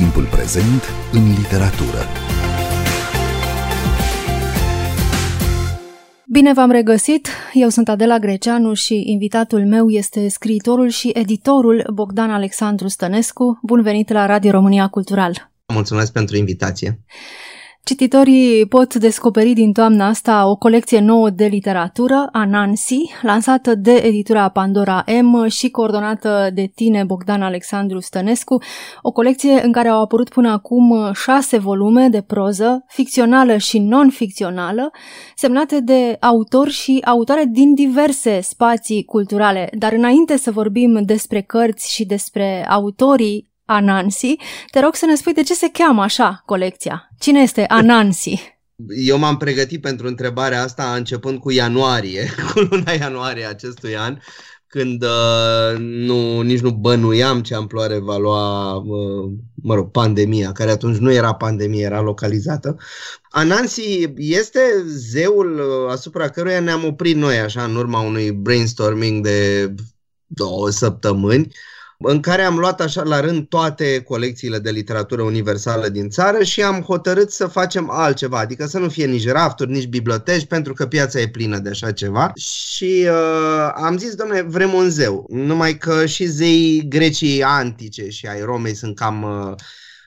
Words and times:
Timpul 0.00 0.24
prezent 0.24 0.82
în 1.12 1.28
literatură. 1.28 2.06
Bine 6.26 6.52
v-am 6.52 6.70
regăsit! 6.70 7.28
Eu 7.52 7.68
sunt 7.68 7.88
Adela 7.88 8.18
Greceanu 8.18 8.74
și 8.74 9.02
invitatul 9.06 9.66
meu 9.66 9.88
este 9.88 10.28
scriitorul 10.28 10.88
și 10.88 11.10
editorul 11.14 11.90
Bogdan 11.94 12.30
Alexandru 12.30 12.88
Stănescu. 12.88 13.58
Bun 13.62 13.82
venit 13.82 14.10
la 14.10 14.26
Radio 14.26 14.50
România 14.50 14.88
Cultural! 14.88 15.50
Mulțumesc 15.72 16.12
pentru 16.12 16.36
invitație! 16.36 17.00
Cititorii 17.84 18.66
pot 18.66 18.94
descoperi 18.94 19.52
din 19.52 19.72
toamna 19.72 20.06
asta 20.06 20.48
o 20.48 20.56
colecție 20.56 21.00
nouă 21.00 21.30
de 21.30 21.46
literatură, 21.46 22.28
a 22.32 22.44
Nancy, 22.44 22.96
lansată 23.22 23.74
de 23.74 23.92
editura 23.92 24.48
Pandora 24.48 25.04
M 25.22 25.46
și 25.46 25.70
coordonată 25.70 26.50
de 26.54 26.70
tine, 26.74 27.04
Bogdan 27.04 27.42
Alexandru 27.42 28.00
Stănescu, 28.00 28.62
o 29.02 29.10
colecție 29.10 29.64
în 29.64 29.72
care 29.72 29.88
au 29.88 30.02
apărut 30.02 30.28
până 30.28 30.50
acum 30.50 31.12
șase 31.12 31.58
volume 31.58 32.08
de 32.08 32.20
proză, 32.20 32.84
ficțională 32.86 33.56
și 33.56 33.78
non-ficțională, 33.78 34.90
semnate 35.34 35.80
de 35.80 36.16
autori 36.20 36.70
și 36.70 37.02
autoare 37.04 37.44
din 37.50 37.74
diverse 37.74 38.40
spații 38.40 39.04
culturale. 39.04 39.70
Dar 39.78 39.92
înainte 39.92 40.36
să 40.36 40.50
vorbim 40.50 41.02
despre 41.04 41.40
cărți 41.40 41.94
și 41.94 42.04
despre 42.06 42.66
autorii 42.68 43.49
Anansi, 43.70 44.36
te 44.70 44.80
rog 44.80 44.94
să 44.94 45.06
ne 45.06 45.14
spui 45.14 45.32
de 45.32 45.42
ce 45.42 45.54
se 45.54 45.70
cheamă 45.72 46.02
așa 46.02 46.42
colecția. 46.46 47.08
Cine 47.18 47.40
este 47.40 47.64
Anansi? 47.68 48.58
Eu 48.88 49.18
m-am 49.18 49.36
pregătit 49.36 49.80
pentru 49.80 50.06
întrebarea 50.06 50.62
asta 50.62 50.94
începând 50.94 51.38
cu 51.38 51.50
ianuarie, 51.50 52.28
cu 52.52 52.60
luna 52.60 52.92
ianuarie 52.92 53.44
acestui 53.44 53.96
an, 53.96 54.18
când 54.66 55.02
uh, 55.02 55.78
nu, 55.78 56.40
nici 56.40 56.60
nu 56.60 56.70
bănuiam 56.70 57.42
ce 57.42 57.54
amploare 57.54 57.98
va 57.98 58.16
lua, 58.16 58.74
uh, 58.74 59.32
mă 59.62 59.74
rog, 59.74 59.90
pandemia, 59.90 60.52
care 60.52 60.70
atunci 60.70 60.96
nu 60.96 61.12
era 61.12 61.34
pandemie, 61.34 61.84
era 61.84 62.00
localizată. 62.00 62.76
Anansi 63.30 64.12
este 64.16 64.60
zeul 64.86 65.58
uh, 65.58 65.92
asupra 65.92 66.28
căruia 66.28 66.60
ne-am 66.60 66.84
oprit 66.84 67.16
noi, 67.16 67.38
așa, 67.38 67.64
în 67.64 67.76
urma 67.76 68.00
unui 68.00 68.32
brainstorming 68.32 69.24
de 69.24 69.74
două 70.26 70.70
săptămâni, 70.70 71.46
uh, 71.46 71.52
în 72.02 72.20
care 72.20 72.42
am 72.42 72.58
luat 72.58 72.80
așa 72.80 73.02
la 73.02 73.20
rând 73.20 73.48
toate 73.48 74.02
colecțiile 74.02 74.58
de 74.58 74.70
literatură 74.70 75.22
universală 75.22 75.88
din 75.88 76.08
țară 76.08 76.42
și 76.42 76.62
am 76.62 76.80
hotărât 76.80 77.30
să 77.30 77.46
facem 77.46 77.90
altceva, 77.90 78.38
adică 78.38 78.66
să 78.66 78.78
nu 78.78 78.88
fie 78.88 79.06
nici 79.06 79.28
rafturi, 79.28 79.70
nici 79.70 79.86
biblioteci, 79.86 80.46
pentru 80.46 80.72
că 80.72 80.86
piața 80.86 81.20
e 81.20 81.28
plină 81.28 81.58
de 81.58 81.68
așa 81.68 81.92
ceva. 81.92 82.32
Și 82.36 83.06
uh, 83.08 83.70
am 83.74 83.98
zis, 83.98 84.14
domne, 84.14 84.42
vrem 84.42 84.72
un 84.72 84.90
zeu. 84.90 85.26
Numai 85.30 85.78
că 85.78 86.06
și 86.06 86.24
zeii 86.24 86.88
grecii 86.88 87.42
antice 87.42 88.08
și 88.08 88.26
ai 88.26 88.40
Romei 88.40 88.74
sunt 88.74 88.96
cam... 88.96 89.22
Uh, 89.22 89.54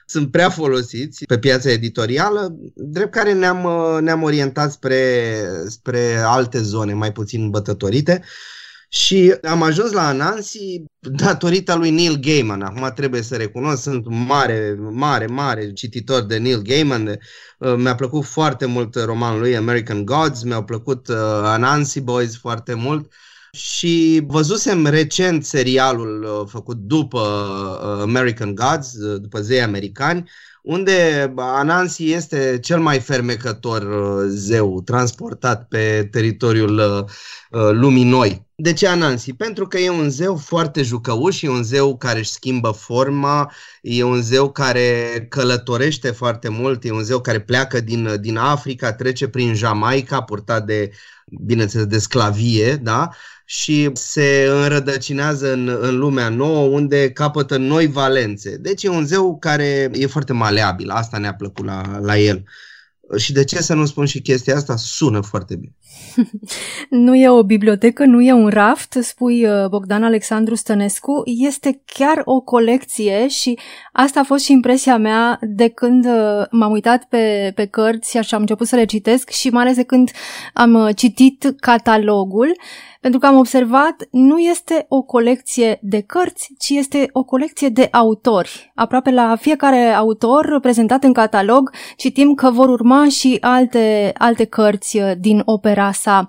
sunt 0.06 0.30
prea 0.30 0.50
folosiți 0.50 1.24
pe 1.24 1.38
piața 1.38 1.70
editorială, 1.70 2.56
drept 2.74 3.12
care 3.12 3.32
ne-am, 3.32 3.64
uh, 3.64 4.00
ne-am 4.00 4.22
orientat 4.22 4.72
spre, 4.72 5.34
spre 5.68 6.16
alte 6.16 6.58
zone 6.62 6.92
mai 6.92 7.12
puțin 7.12 7.50
bătătorite. 7.50 8.22
Uh, 8.94 9.00
și 9.00 9.34
am 9.42 9.62
ajuns 9.62 9.92
la 9.92 10.06
Anansi 10.06 10.82
datorită 10.98 11.74
lui 11.74 11.90
Neil 11.90 12.16
Gaiman. 12.16 12.62
Acum 12.62 12.92
trebuie 12.94 13.22
să 13.22 13.36
recunosc, 13.36 13.82
sunt 13.82 14.04
mare, 14.08 14.76
mare, 14.78 15.26
mare 15.26 15.72
cititor 15.72 16.22
de 16.22 16.38
Neil 16.38 16.62
Gaiman. 16.62 17.06
Uh, 17.58 17.74
mi-a 17.76 17.94
plăcut 17.94 18.24
foarte 18.24 18.66
mult 18.66 18.94
romanul 18.94 19.40
lui 19.40 19.56
American 19.56 20.04
Gods, 20.04 20.42
mi-au 20.42 20.64
plăcut 20.64 21.08
uh, 21.08 21.16
Anansi 21.42 22.00
Boys 22.00 22.36
foarte 22.36 22.74
mult. 22.74 23.12
Și 23.52 24.22
văzusem 24.26 24.86
recent 24.86 25.44
serialul 25.44 26.22
uh, 26.22 26.48
făcut 26.48 26.76
după 26.76 27.20
American 28.00 28.54
Gods, 28.54 28.92
după 29.18 29.40
zei 29.40 29.62
americani, 29.62 30.30
unde 30.64 31.32
Anansi 31.36 32.12
este 32.12 32.58
cel 32.62 32.80
mai 32.80 33.00
fermecător 33.00 33.86
zeu 34.28 34.82
transportat 34.82 35.68
pe 35.68 36.08
teritoriul 36.10 37.06
lumii 37.50 38.04
noi. 38.04 38.46
De 38.56 38.72
ce 38.72 38.86
Anansi? 38.88 39.32
Pentru 39.32 39.66
că 39.66 39.78
e 39.78 39.90
un 39.90 40.10
zeu 40.10 40.36
foarte 40.36 40.82
jucăuș, 40.82 41.42
e 41.42 41.48
un 41.48 41.62
zeu 41.62 41.96
care 41.96 42.18
își 42.18 42.30
schimbă 42.30 42.70
forma, 42.70 43.52
e 43.82 44.02
un 44.02 44.22
zeu 44.22 44.52
care 44.52 45.26
călătorește 45.28 46.10
foarte 46.10 46.48
mult, 46.48 46.84
e 46.84 46.92
un 46.92 47.02
zeu 47.02 47.20
care 47.20 47.40
pleacă 47.40 47.80
din, 47.80 48.20
din 48.20 48.36
Africa, 48.36 48.92
trece 48.92 49.28
prin 49.28 49.54
Jamaica, 49.54 50.22
purtat 50.22 50.64
de, 50.66 50.90
bineînțeles, 51.30 51.86
de 51.86 51.98
sclavie, 51.98 52.76
da? 52.76 53.10
și 53.44 53.90
se 53.92 54.46
înrădăcinează 54.48 55.52
în, 55.52 55.78
în 55.80 55.98
lumea 55.98 56.28
nouă, 56.28 56.66
unde 56.66 57.10
capătă 57.10 57.56
noi 57.56 57.86
valențe. 57.86 58.56
Deci 58.56 58.82
e 58.82 58.88
un 58.88 59.06
zeu 59.06 59.38
care 59.38 59.90
e 59.92 60.06
foarte 60.06 60.32
maleabil, 60.32 60.90
asta 60.90 61.18
ne-a 61.18 61.34
plăcut 61.34 61.64
la, 61.64 61.98
la 61.98 62.18
el. 62.18 62.44
Și 63.16 63.32
de 63.32 63.44
ce 63.44 63.62
să 63.62 63.74
nu 63.74 63.86
spun 63.86 64.06
și 64.06 64.20
chestia 64.20 64.56
asta? 64.56 64.76
Sună 64.76 65.20
foarte 65.20 65.56
bine. 65.56 65.74
Nu 66.90 67.14
e 67.14 67.28
o 67.28 67.42
bibliotecă, 67.42 68.04
nu 68.04 68.20
e 68.20 68.32
un 68.32 68.48
raft, 68.48 68.98
spui 69.00 69.46
uh, 69.46 69.68
Bogdan 69.68 70.04
Alexandru 70.04 70.54
Stănescu, 70.54 71.22
este 71.24 71.82
chiar 71.86 72.22
o 72.24 72.40
colecție 72.40 73.28
și 73.28 73.58
asta 73.92 74.20
a 74.20 74.24
fost 74.24 74.44
și 74.44 74.52
impresia 74.52 74.96
mea 74.96 75.38
de 75.40 75.68
când 75.68 76.04
uh, 76.04 76.44
m-am 76.50 76.72
uitat 76.72 77.04
pe, 77.04 77.52
pe 77.54 77.66
cărți 77.66 78.18
și 78.18 78.34
am 78.34 78.40
început 78.40 78.66
să 78.66 78.76
le 78.76 78.84
citesc 78.84 79.30
și 79.30 79.48
mai 79.48 79.62
ales 79.62 79.76
de 79.76 79.82
când 79.82 80.10
am 80.52 80.74
uh, 80.74 80.96
citit 80.96 81.54
catalogul 81.60 82.56
pentru 83.04 83.22
că 83.22 83.28
am 83.28 83.38
observat, 83.38 84.08
nu 84.10 84.38
este 84.38 84.86
o 84.88 85.02
colecție 85.02 85.78
de 85.82 86.00
cărți, 86.00 86.54
ci 86.58 86.68
este 86.68 87.08
o 87.12 87.22
colecție 87.24 87.68
de 87.68 87.88
autori. 87.92 88.72
Aproape 88.74 89.10
la 89.10 89.36
fiecare 89.36 89.88
autor 89.88 90.58
prezentat 90.60 91.04
în 91.04 91.12
catalog 91.12 91.72
citim 91.96 92.34
că 92.34 92.50
vor 92.50 92.68
urma 92.68 93.08
și 93.08 93.36
alte, 93.40 94.12
alte 94.18 94.44
cărți 94.44 94.96
uh, 94.96 95.12
din 95.18 95.42
opera 95.44 95.83
sa. 95.92 96.28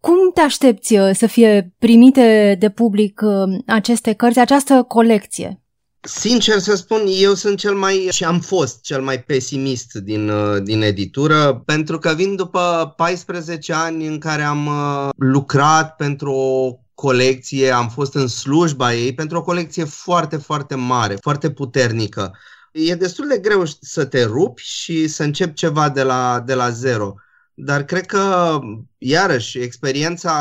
Cum 0.00 0.16
te 0.34 0.40
aștepți 0.40 0.94
uh, 0.94 1.10
să 1.14 1.26
fie 1.26 1.74
primite 1.78 2.56
de 2.58 2.70
public 2.70 3.20
uh, 3.24 3.58
aceste 3.66 4.12
cărți, 4.12 4.38
această 4.38 4.82
colecție? 4.82 5.60
Sincer 6.06 6.58
să 6.58 6.76
spun, 6.76 7.00
eu 7.06 7.34
sunt 7.34 7.58
cel 7.58 7.74
mai 7.74 8.08
și 8.12 8.24
am 8.24 8.40
fost 8.40 8.80
cel 8.80 9.02
mai 9.02 9.22
pesimist 9.22 9.94
din, 9.94 10.28
uh, 10.28 10.62
din 10.62 10.82
editură, 10.82 11.62
pentru 11.64 11.98
că 11.98 12.12
vin 12.16 12.36
după 12.36 12.94
14 12.96 13.72
ani 13.72 14.06
în 14.06 14.18
care 14.18 14.42
am 14.42 14.66
uh, 14.66 15.08
lucrat 15.16 15.96
pentru 15.96 16.32
o 16.32 16.72
colecție, 16.94 17.70
am 17.70 17.88
fost 17.88 18.14
în 18.14 18.26
slujba 18.26 18.94
ei, 18.94 19.14
pentru 19.14 19.38
o 19.38 19.42
colecție 19.42 19.84
foarte, 19.84 20.36
foarte 20.36 20.74
mare, 20.74 21.16
foarte 21.20 21.50
puternică. 21.50 22.32
E 22.72 22.94
destul 22.94 23.28
de 23.28 23.38
greu 23.38 23.64
să 23.80 24.04
te 24.04 24.24
rupi 24.24 24.62
și 24.62 25.08
să 25.08 25.22
începi 25.22 25.54
ceva 25.54 25.88
de 25.88 26.02
la, 26.02 26.42
de 26.46 26.54
la 26.54 26.70
zero. 26.70 27.14
Dar 27.58 27.84
cred 27.84 28.06
că, 28.06 28.58
iarăși, 28.98 29.58
experiența 29.58 30.32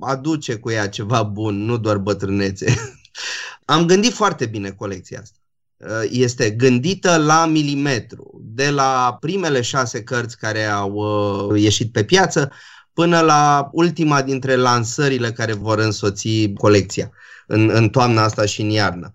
aduce 0.00 0.56
cu 0.56 0.70
ea 0.70 0.88
ceva 0.88 1.22
bun, 1.22 1.64
nu 1.64 1.76
doar 1.76 1.98
bătrânețe. 1.98 2.74
Am 3.64 3.86
gândit 3.86 4.12
foarte 4.12 4.46
bine 4.46 4.70
colecția 4.70 5.20
asta. 5.20 5.38
Uh, 5.76 6.08
este 6.10 6.50
gândită 6.50 7.16
la 7.16 7.46
milimetru, 7.46 8.40
de 8.42 8.70
la 8.70 9.16
primele 9.20 9.60
șase 9.60 10.02
cărți 10.02 10.38
care 10.38 10.64
au 10.64 10.92
uh, 10.92 11.60
ieșit 11.62 11.92
pe 11.92 12.04
piață 12.04 12.52
până 12.92 13.20
la 13.20 13.68
ultima 13.72 14.22
dintre 14.22 14.56
lansările 14.56 15.32
care 15.32 15.52
vor 15.52 15.78
însoți 15.78 16.52
colecția 16.54 17.10
în, 17.46 17.70
în 17.72 17.88
toamna 17.88 18.22
asta 18.22 18.44
și 18.44 18.60
în 18.60 18.68
iarnă. 18.68 19.12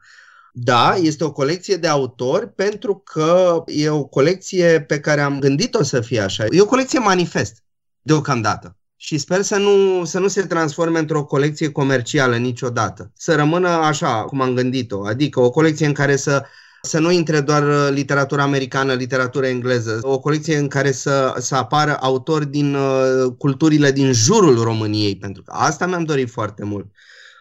Da, 0.53 0.95
este 0.95 1.23
o 1.23 1.31
colecție 1.31 1.75
de 1.75 1.87
autori 1.87 2.53
pentru 2.53 3.01
că 3.05 3.63
e 3.65 3.89
o 3.89 4.03
colecție 4.03 4.81
pe 4.81 4.99
care 4.99 5.21
am 5.21 5.39
gândit-o 5.39 5.83
să 5.83 6.01
fie 6.01 6.19
așa. 6.19 6.45
E 6.49 6.61
o 6.61 6.65
colecție 6.65 6.99
manifest, 6.99 7.63
deocamdată 8.01 8.77
și 9.01 9.17
sper 9.17 9.41
să 9.41 9.57
nu, 9.57 10.05
să 10.05 10.19
nu 10.19 10.27
se 10.27 10.41
transforme 10.41 10.99
într-o 10.99 11.23
colecție 11.23 11.71
comercială 11.71 12.35
niciodată. 12.35 13.11
Să 13.15 13.35
rămână 13.35 13.67
așa 13.67 14.23
cum 14.23 14.41
am 14.41 14.53
gândit-o, 14.53 15.05
adică 15.05 15.39
o 15.39 15.49
colecție 15.49 15.85
în 15.85 15.93
care 15.93 16.15
să 16.15 16.43
să 16.81 16.99
nu 16.99 17.11
intre 17.11 17.41
doar 17.41 17.91
literatura 17.91 18.43
americană, 18.43 18.93
literatura 18.93 19.47
engleză, 19.47 19.99
o 20.01 20.19
colecție 20.19 20.57
în 20.57 20.67
care 20.67 20.91
să, 20.91 21.35
să 21.37 21.55
apară 21.55 21.97
autori 21.99 22.45
din 22.45 22.75
uh, 22.75 23.33
culturile 23.37 23.91
din 23.91 24.11
jurul 24.11 24.63
României, 24.63 25.17
pentru 25.17 25.43
că 25.43 25.51
asta 25.55 25.85
mi-am 25.85 26.03
dorit 26.03 26.29
foarte 26.29 26.63
mult. 26.63 26.85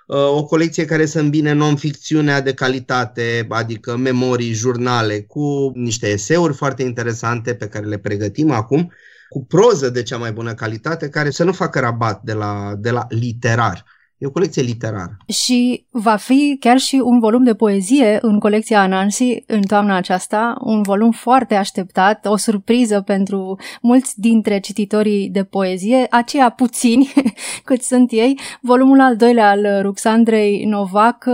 Uh, 0.08 0.16
o 0.16 0.44
colecție 0.44 0.84
care 0.84 1.06
să 1.06 1.20
îmbine 1.20 1.52
non-ficțiunea 1.52 2.40
de 2.40 2.54
calitate, 2.54 3.46
adică 3.48 3.96
memorii, 3.96 4.52
jurnale, 4.52 5.20
cu 5.20 5.72
niște 5.74 6.08
eseuri 6.08 6.54
foarte 6.54 6.82
interesante 6.82 7.54
pe 7.54 7.68
care 7.68 7.86
le 7.86 7.98
pregătim 7.98 8.50
acum 8.50 8.92
cu 9.28 9.44
proză 9.44 9.90
de 9.90 10.02
cea 10.02 10.16
mai 10.16 10.32
bună 10.32 10.54
calitate, 10.54 11.08
care 11.08 11.30
să 11.30 11.44
nu 11.44 11.52
facă 11.52 11.80
rabat 11.80 12.22
de 12.22 12.32
la, 12.32 12.74
de 12.78 12.90
la 12.90 13.06
literar. 13.08 13.84
E 14.18 14.26
o 14.26 14.30
colecție 14.30 14.62
literară. 14.62 15.16
Și 15.26 15.86
va 15.90 16.16
fi 16.16 16.56
chiar 16.60 16.78
și 16.78 17.00
un 17.04 17.18
volum 17.18 17.44
de 17.44 17.54
poezie 17.54 18.18
în 18.20 18.38
colecția 18.38 18.80
Anansi 18.80 19.42
în 19.46 19.62
toamna 19.62 19.96
aceasta, 19.96 20.56
un 20.60 20.82
volum 20.82 21.10
foarte 21.10 21.54
așteptat, 21.54 22.26
o 22.26 22.36
surpriză 22.36 23.00
pentru 23.00 23.58
mulți 23.82 24.20
dintre 24.20 24.60
cititorii 24.60 25.28
de 25.28 25.44
poezie, 25.44 26.06
aceia 26.10 26.50
puțini 26.50 27.12
cât 27.64 27.82
sunt 27.82 28.10
ei, 28.10 28.38
volumul 28.60 29.00
al 29.00 29.16
doilea 29.16 29.50
al 29.50 29.82
Ruxandrei 29.82 30.64
Novac, 30.64 31.24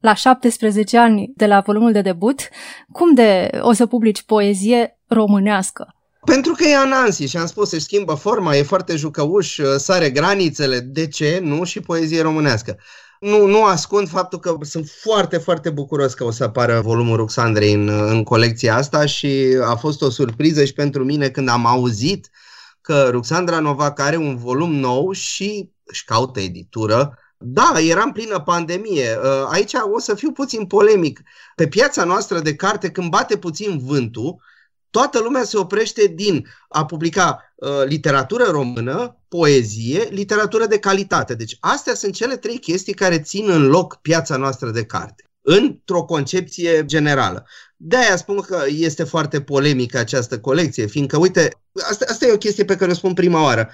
la 0.00 0.14
17 0.14 0.98
ani 0.98 1.32
de 1.36 1.46
la 1.46 1.60
volumul 1.60 1.92
de 1.92 2.00
debut. 2.00 2.48
Cum 2.92 3.14
de 3.14 3.50
o 3.60 3.72
să 3.72 3.86
publici 3.86 4.22
poezie 4.22 4.98
românească? 5.06 5.94
Pentru 6.24 6.52
că 6.52 6.64
e 6.64 6.76
Anansi 6.76 7.24
și 7.24 7.36
am 7.36 7.46
spus, 7.46 7.72
își 7.72 7.82
schimbă 7.84 8.14
forma, 8.14 8.56
e 8.56 8.62
foarte 8.62 8.96
jucăuș, 8.96 9.58
sare 9.76 10.10
granițele, 10.10 10.80
de 10.80 11.08
ce 11.08 11.40
nu 11.42 11.64
și 11.64 11.80
poezie 11.80 12.22
românească. 12.22 12.78
Nu, 13.20 13.46
nu 13.46 13.64
ascund 13.64 14.08
faptul 14.08 14.38
că 14.38 14.56
sunt 14.60 14.88
foarte, 15.02 15.38
foarte 15.38 15.70
bucuros 15.70 16.14
că 16.14 16.24
o 16.24 16.30
să 16.30 16.44
apară 16.44 16.80
volumul 16.80 17.16
Ruxandrei 17.16 17.72
în, 17.72 17.88
în 17.88 18.22
colecția 18.22 18.76
asta 18.76 19.06
și 19.06 19.58
a 19.62 19.74
fost 19.74 20.02
o 20.02 20.10
surpriză 20.10 20.64
și 20.64 20.72
pentru 20.72 21.04
mine 21.04 21.28
când 21.28 21.48
am 21.48 21.66
auzit 21.66 22.30
că 22.80 23.08
Ruxandra 23.10 23.58
Novak 23.58 24.00
are 24.00 24.16
un 24.16 24.36
volum 24.36 24.74
nou 24.74 25.12
și 25.12 25.70
își 25.84 26.04
caută 26.04 26.40
editură. 26.40 27.18
Da, 27.38 27.72
eram 27.88 28.12
plină 28.12 28.40
pandemie. 28.40 29.18
Aici 29.50 29.72
o 29.94 29.98
să 29.98 30.14
fiu 30.14 30.32
puțin 30.32 30.66
polemic. 30.66 31.22
Pe 31.54 31.68
piața 31.68 32.04
noastră 32.04 32.40
de 32.40 32.54
carte, 32.54 32.90
când 32.90 33.10
bate 33.10 33.36
puțin 33.36 33.78
vântul, 33.78 34.42
toată 34.94 35.18
lumea 35.18 35.44
se 35.44 35.56
oprește 35.56 36.12
din 36.14 36.46
a 36.68 36.84
publica 36.84 37.54
uh, 37.54 37.68
literatură 37.86 38.44
română, 38.44 39.20
poezie, 39.28 40.08
literatură 40.10 40.66
de 40.66 40.78
calitate. 40.78 41.34
Deci 41.34 41.56
astea 41.60 41.94
sunt 41.94 42.14
cele 42.14 42.36
trei 42.36 42.58
chestii 42.58 42.94
care 42.94 43.18
țin 43.18 43.50
în 43.50 43.66
loc 43.66 43.94
piața 43.94 44.36
noastră 44.36 44.70
de 44.70 44.84
carte, 44.84 45.24
într-o 45.40 46.04
concepție 46.04 46.84
generală. 46.84 47.46
De-aia 47.76 48.16
spun 48.16 48.40
că 48.40 48.64
este 48.68 49.04
foarte 49.04 49.40
polemică 49.40 49.98
această 49.98 50.40
colecție, 50.40 50.86
fiindcă, 50.86 51.18
uite, 51.18 51.62
asta, 51.90 52.04
asta 52.08 52.26
e 52.26 52.32
o 52.32 52.36
chestie 52.46 52.64
pe 52.64 52.76
care 52.76 52.90
o 52.90 52.94
spun 52.94 53.14
prima 53.14 53.42
oară. 53.42 53.70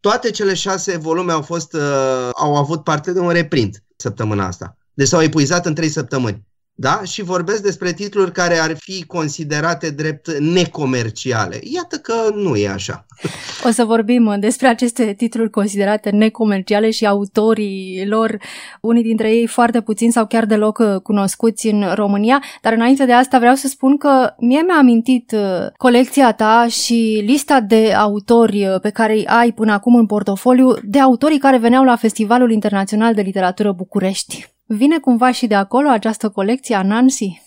Toate 0.00 0.30
cele 0.30 0.54
șase 0.54 0.96
volume 0.96 1.32
au, 1.32 1.42
fost, 1.42 1.72
uh, 1.72 2.28
au 2.32 2.56
avut 2.56 2.84
parte 2.84 3.12
de 3.12 3.18
un 3.18 3.30
reprint 3.30 3.82
săptămâna 3.96 4.46
asta. 4.46 4.76
Deci 4.94 5.08
s-au 5.08 5.22
epuizat 5.22 5.66
în 5.66 5.74
trei 5.74 5.88
săptămâni 5.88 6.44
da? 6.74 7.00
și 7.04 7.22
vorbesc 7.22 7.62
despre 7.62 7.92
titluri 7.92 8.32
care 8.32 8.58
ar 8.58 8.76
fi 8.76 9.04
considerate 9.04 9.90
drept 9.90 10.30
necomerciale. 10.38 11.58
Iată 11.62 11.96
că 11.96 12.14
nu 12.34 12.56
e 12.56 12.68
așa. 12.68 13.06
O 13.64 13.70
să 13.70 13.84
vorbim 13.84 14.36
despre 14.40 14.66
aceste 14.66 15.12
titluri 15.16 15.50
considerate 15.50 16.10
necomerciale 16.10 16.90
și 16.90 17.06
autorii 17.06 18.06
lor, 18.06 18.36
unii 18.80 19.02
dintre 19.02 19.30
ei 19.30 19.46
foarte 19.46 19.80
puțini 19.80 20.12
sau 20.12 20.26
chiar 20.26 20.44
deloc 20.44 21.02
cunoscuți 21.02 21.66
în 21.66 21.84
România, 21.94 22.42
dar 22.62 22.72
înainte 22.72 23.04
de 23.04 23.12
asta 23.12 23.38
vreau 23.38 23.54
să 23.54 23.68
spun 23.68 23.96
că 23.96 24.34
mie 24.38 24.62
mi-a 24.62 24.78
amintit 24.78 25.32
uh, 25.32 25.66
colecția 25.76 26.32
ta 26.32 26.66
și 26.68 27.22
lista 27.26 27.60
de 27.60 27.92
autori 27.92 28.66
uh, 28.66 28.80
pe 28.80 28.90
care 28.90 29.12
îi 29.12 29.26
ai 29.26 29.52
până 29.52 29.72
acum 29.72 29.94
în 29.94 30.06
portofoliu, 30.06 30.74
de 30.82 31.00
autorii 31.00 31.38
care 31.38 31.58
veneau 31.58 31.84
la 31.84 31.96
Festivalul 31.96 32.50
Internațional 32.50 33.14
de 33.14 33.20
Literatură 33.20 33.72
București. 33.72 34.53
Vine 34.66 34.98
cumva 34.98 35.32
și 35.32 35.46
de 35.46 35.54
acolo 35.54 35.88
această 35.88 36.28
colecție 36.28 36.74
a 36.74 36.82
Nancy? 36.82 37.42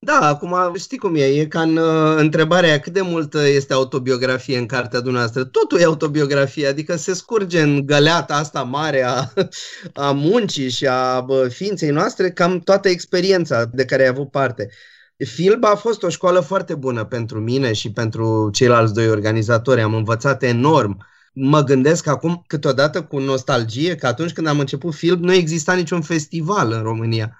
Da, 0.00 0.20
acum 0.20 0.74
știi 0.76 0.98
cum 0.98 1.14
e, 1.14 1.24
e 1.24 1.46
ca 1.46 1.62
în 1.62 1.76
uh, 1.76 2.16
întrebarea 2.16 2.80
cât 2.80 2.92
de 2.92 3.00
mult 3.00 3.34
este 3.34 3.72
autobiografie 3.72 4.58
în 4.58 4.66
cartea 4.66 5.00
dumneavoastră. 5.00 5.44
Totul 5.44 5.80
e 5.80 5.84
autobiografie, 5.84 6.66
adică 6.66 6.96
se 6.96 7.14
scurge 7.14 7.60
în 7.60 7.86
găleata 7.86 8.34
asta 8.34 8.62
mare 8.62 9.02
a, 9.02 9.24
a 10.04 10.12
muncii 10.12 10.70
și 10.70 10.86
a 10.86 11.20
bă, 11.20 11.48
ființei 11.48 11.90
noastre 11.90 12.30
cam 12.30 12.60
toată 12.60 12.88
experiența 12.88 13.64
de 13.64 13.84
care 13.84 14.02
ai 14.02 14.08
avut 14.08 14.30
parte. 14.30 14.68
Filba 15.16 15.68
a 15.68 15.76
fost 15.76 16.02
o 16.02 16.08
școală 16.08 16.40
foarte 16.40 16.74
bună 16.74 17.04
pentru 17.04 17.40
mine 17.40 17.72
și 17.72 17.92
pentru 17.92 18.50
ceilalți 18.52 18.94
doi 18.94 19.08
organizatori. 19.08 19.80
Am 19.80 19.94
învățat 19.94 20.42
enorm 20.42 20.96
uh, 20.98 21.04
mă 21.32 21.62
gândesc 21.62 22.06
acum 22.06 22.44
câteodată 22.46 23.02
cu 23.02 23.18
nostalgie 23.18 23.94
că 23.94 24.06
atunci 24.06 24.32
când 24.32 24.46
am 24.46 24.58
început 24.58 24.94
film 24.94 25.20
nu 25.20 25.32
exista 25.32 25.74
niciun 25.74 26.02
festival 26.02 26.72
în 26.72 26.82
România. 26.82 27.36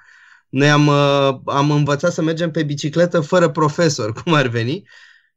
Noi 0.49 0.71
am, 0.71 0.87
uh, 0.87 1.41
am 1.45 1.71
învățat 1.71 2.13
să 2.13 2.23
mergem 2.23 2.51
pe 2.51 2.63
bicicletă 2.63 3.21
fără 3.21 3.49
profesor, 3.49 4.13
cum 4.23 4.35
ar 4.35 4.47
veni. 4.47 4.89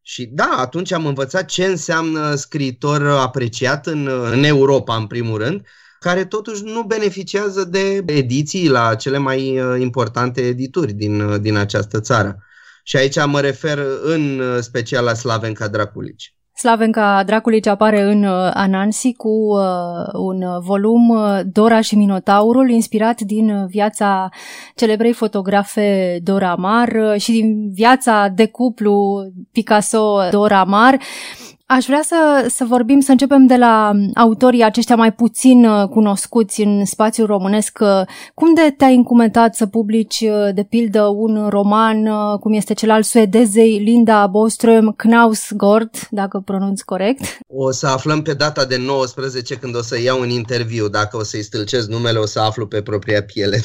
Și 0.02 0.26
da, 0.26 0.56
atunci 0.58 0.92
am 0.92 1.06
învățat 1.06 1.46
ce 1.46 1.66
înseamnă 1.66 2.36
scriitor 2.36 3.08
apreciat 3.08 3.88
în, 3.88 4.08
în 4.32 4.44
Europa, 4.44 4.96
în 4.96 5.08
primul 5.08 5.38
rând, 5.38 5.66
care 6.00 6.26
totuși 6.26 6.64
nu 6.64 6.84
beneficiază 6.84 7.64
de 7.64 8.04
ediții 8.06 8.70
la 8.70 8.96
cele 8.96 9.18
mai 9.18 9.60
uh, 9.60 9.80
importante 9.80 10.42
edituri 10.42 10.94
din, 10.94 11.22
uh, 11.22 11.42
din 11.42 11.56
această 11.56 12.00
țară. 12.00 12.44
Și 12.84 12.98
aici 12.98 13.26
mă 13.26 13.42
refer 13.42 13.86
în 14.04 14.42
special 14.62 15.04
la 15.04 15.14
Slavenca 15.14 15.68
Draculici. 15.68 16.36
Slavenca 16.56 17.24
Draculici 17.26 17.68
apare 17.68 18.02
în 18.02 18.24
uh, 18.24 18.52
Anansi 18.54 19.14
cu 19.14 19.30
uh, 19.30 20.14
un 20.14 20.44
volum 20.60 21.10
uh, 21.10 21.40
Dora 21.46 21.82
și 21.82 21.96
Minotaurul, 21.96 22.70
inspirat 22.70 23.22
din 23.22 23.68
viața 23.68 24.30
celebrei 24.76 25.14
fotografe 25.14 26.20
Dora 26.24 26.56
Mar 26.56 27.16
și 27.18 27.32
din 27.32 27.72
viața 27.74 28.28
de 28.28 28.46
cuplu 28.48 29.26
Picasso-Dora 29.52 30.64
Mar. 30.64 31.00
Aș 31.78 31.86
vrea 31.86 32.02
să, 32.06 32.48
să 32.50 32.64
vorbim, 32.64 33.00
să 33.00 33.12
începem 33.12 33.46
de 33.46 33.56
la 33.56 33.92
autorii 34.16 34.64
aceștia 34.64 34.96
mai 34.96 35.14
puțin 35.14 35.66
uh, 35.66 35.88
cunoscuți 35.88 36.62
în 36.62 36.86
spațiul 36.86 37.28
românesc. 37.28 37.80
Uh, 37.82 38.02
cum 38.34 38.54
de 38.54 38.74
te-ai 38.78 38.96
încumetat 38.96 39.56
să 39.56 39.66
publici, 39.66 40.20
uh, 40.20 40.54
de 40.54 40.64
pildă, 40.64 41.04
un 41.04 41.48
roman, 41.50 42.10
cum 42.40 42.54
este 42.54 42.74
cel 42.74 42.90
al 42.90 43.04
suedezei 43.04 43.78
Linda 43.78 44.32
Boström, 44.32 44.96
Knausgård, 44.96 46.08
dacă 46.10 46.42
pronunț 46.46 46.82
corect? 46.82 47.38
O 47.48 47.72
să 47.72 47.88
aflăm 47.88 48.22
pe 48.22 48.34
data 48.34 48.66
de 48.66 48.78
19 48.78 49.56
când 49.56 49.76
o 49.76 49.82
să 49.82 50.02
iau 50.02 50.20
un 50.20 50.30
interviu. 50.30 50.88
Dacă 50.88 51.18
o 51.18 51.24
să-i 51.24 51.44
stâlcesc 51.44 51.88
numele, 51.88 52.20
o 52.20 52.26
să 52.26 52.40
aflu 52.40 52.68
pe 52.68 52.82
propria 52.82 53.24
piele. 53.24 53.62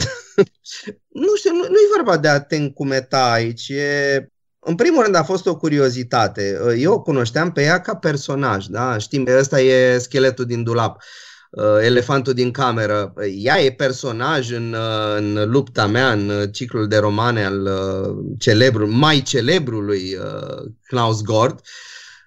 nu 1.25 1.35
știu, 1.37 1.51
nu, 1.53 1.59
nu 1.59 1.77
e 1.77 1.97
vorba 1.97 2.17
de 2.17 2.29
a 2.29 2.41
te 2.41 2.57
încumeta 2.57 3.33
aici. 3.33 3.69
E 3.69 4.31
în 4.69 4.75
primul 4.75 5.03
rând 5.03 5.15
a 5.15 5.23
fost 5.23 5.47
o 5.47 5.57
curiozitate. 5.57 6.61
Eu 6.79 6.93
o 6.93 7.01
cunoșteam 7.01 7.53
pe 7.53 7.63
ea 7.63 7.81
ca 7.81 7.97
personaj, 7.97 8.65
da? 8.67 8.99
Știm, 8.99 9.27
ăsta 9.39 9.61
e 9.61 9.99
scheletul 9.99 10.45
din 10.45 10.63
dulap, 10.63 11.03
uh, 11.51 11.65
elefantul 11.83 12.33
din 12.33 12.51
cameră. 12.51 13.15
Ea 13.37 13.61
e 13.61 13.73
personaj 13.73 14.51
în, 14.51 14.73
uh, 14.73 15.17
în 15.17 15.51
lupta 15.51 15.87
mea, 15.87 16.13
în 16.13 16.51
ciclul 16.53 16.89
de 16.89 16.97
romane 16.97 17.45
al 17.45 17.63
uh, 17.63 18.35
celebru, 18.39 18.91
mai 18.91 19.23
celebrului 19.23 20.19
Klaus 20.87 21.23
Gord. 21.23 21.61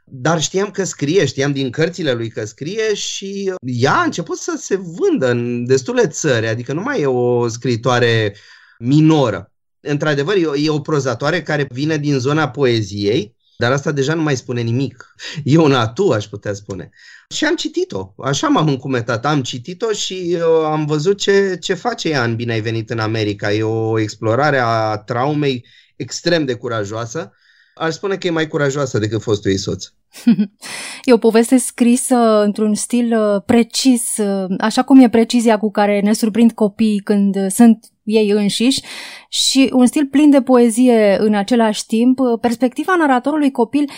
Dar 0.03 0.41
știam 0.41 0.71
că 0.71 0.83
scrie, 0.83 1.25
știam 1.25 1.51
din 1.51 1.69
cărțile 1.69 2.11
lui 2.11 2.29
că 2.29 2.45
scrie 2.45 2.93
și 2.93 3.53
ea 3.61 3.93
a 3.93 4.03
început 4.03 4.37
să 4.37 4.55
se 4.57 4.75
vândă 4.75 5.29
în 5.29 5.65
destule 5.65 6.07
țări, 6.07 6.47
adică 6.47 6.73
nu 6.73 6.81
mai 6.81 7.01
e 7.01 7.05
o 7.05 7.47
scritoare 7.47 8.35
minoră 8.77 9.51
într-adevăr, 9.81 10.35
e 10.35 10.45
o, 10.45 10.55
e 10.55 10.69
o 10.69 10.79
prozatoare 10.79 11.41
care 11.41 11.67
vine 11.71 11.97
din 11.97 12.19
zona 12.19 12.49
poeziei, 12.49 13.35
dar 13.57 13.71
asta 13.71 13.91
deja 13.91 14.13
nu 14.13 14.21
mai 14.21 14.35
spune 14.35 14.61
nimic. 14.61 15.15
E 15.43 15.57
un 15.57 15.73
atu, 15.73 16.11
aș 16.11 16.25
putea 16.25 16.53
spune. 16.53 16.89
Și 17.29 17.45
am 17.45 17.55
citit-o, 17.55 18.13
așa 18.17 18.47
m-am 18.47 18.67
încumetat, 18.67 19.25
am 19.25 19.41
citit-o 19.41 19.91
și 19.91 20.37
uh, 20.37 20.63
am 20.65 20.85
văzut 20.85 21.17
ce, 21.17 21.57
ce 21.59 21.73
face 21.73 22.09
ea 22.09 22.23
în 22.23 22.35
Bine 22.35 22.53
ai 22.53 22.61
venit 22.61 22.89
în 22.89 22.99
America. 22.99 23.53
E 23.53 23.63
o 23.63 23.99
explorare 23.99 24.57
a 24.57 24.97
traumei 24.97 25.65
extrem 25.95 26.45
de 26.45 26.53
curajoasă. 26.53 27.33
Aș 27.79 27.93
spune 27.93 28.15
că 28.15 28.27
e 28.27 28.29
mai 28.29 28.47
curajoasă 28.47 28.99
decât 28.99 29.21
fostul 29.21 29.51
ei 29.51 29.57
soț. 29.57 29.85
E 31.03 31.13
o 31.13 31.17
poveste 31.17 31.57
scrisă 31.57 32.41
într-un 32.43 32.73
stil 32.73 33.17
uh, 33.19 33.41
precis, 33.45 34.17
uh, 34.17 34.55
așa 34.57 34.83
cum 34.83 34.99
e 34.99 35.09
precizia 35.09 35.57
cu 35.57 35.71
care 35.71 35.99
ne 35.99 36.13
surprind 36.13 36.51
copiii 36.51 36.99
când 36.99 37.51
sunt 37.51 37.85
ei 38.03 38.29
înșiși 38.29 38.81
și 39.29 39.69
un 39.73 39.85
stil 39.85 40.07
plin 40.07 40.29
de 40.29 40.41
poezie 40.41 41.17
în 41.19 41.33
același 41.33 41.85
timp. 41.85 42.19
Perspectiva 42.41 42.95
naratorului 42.95 43.51
copil 43.51 43.89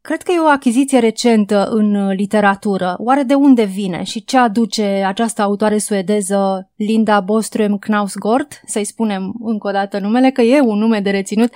Cred 0.00 0.22
că 0.22 0.32
e 0.32 0.40
o 0.40 0.46
achiziție 0.46 0.98
recentă 0.98 1.68
în 1.70 2.08
literatură. 2.08 2.94
Oare 2.98 3.22
de 3.22 3.34
unde 3.34 3.64
vine 3.64 4.02
și 4.02 4.24
ce 4.24 4.38
aduce 4.38 4.82
această 5.06 5.42
autoare 5.42 5.78
suedeză 5.78 6.70
Linda 6.76 7.24
Boström 7.24 7.78
Knausgård, 7.80 8.60
să-i 8.66 8.84
spunem 8.84 9.34
încă 9.40 9.68
o 9.68 9.70
dată 9.70 9.98
numele, 9.98 10.30
că 10.30 10.40
e 10.40 10.60
un 10.60 10.78
nume 10.78 11.00
de 11.00 11.10
reținut, 11.10 11.52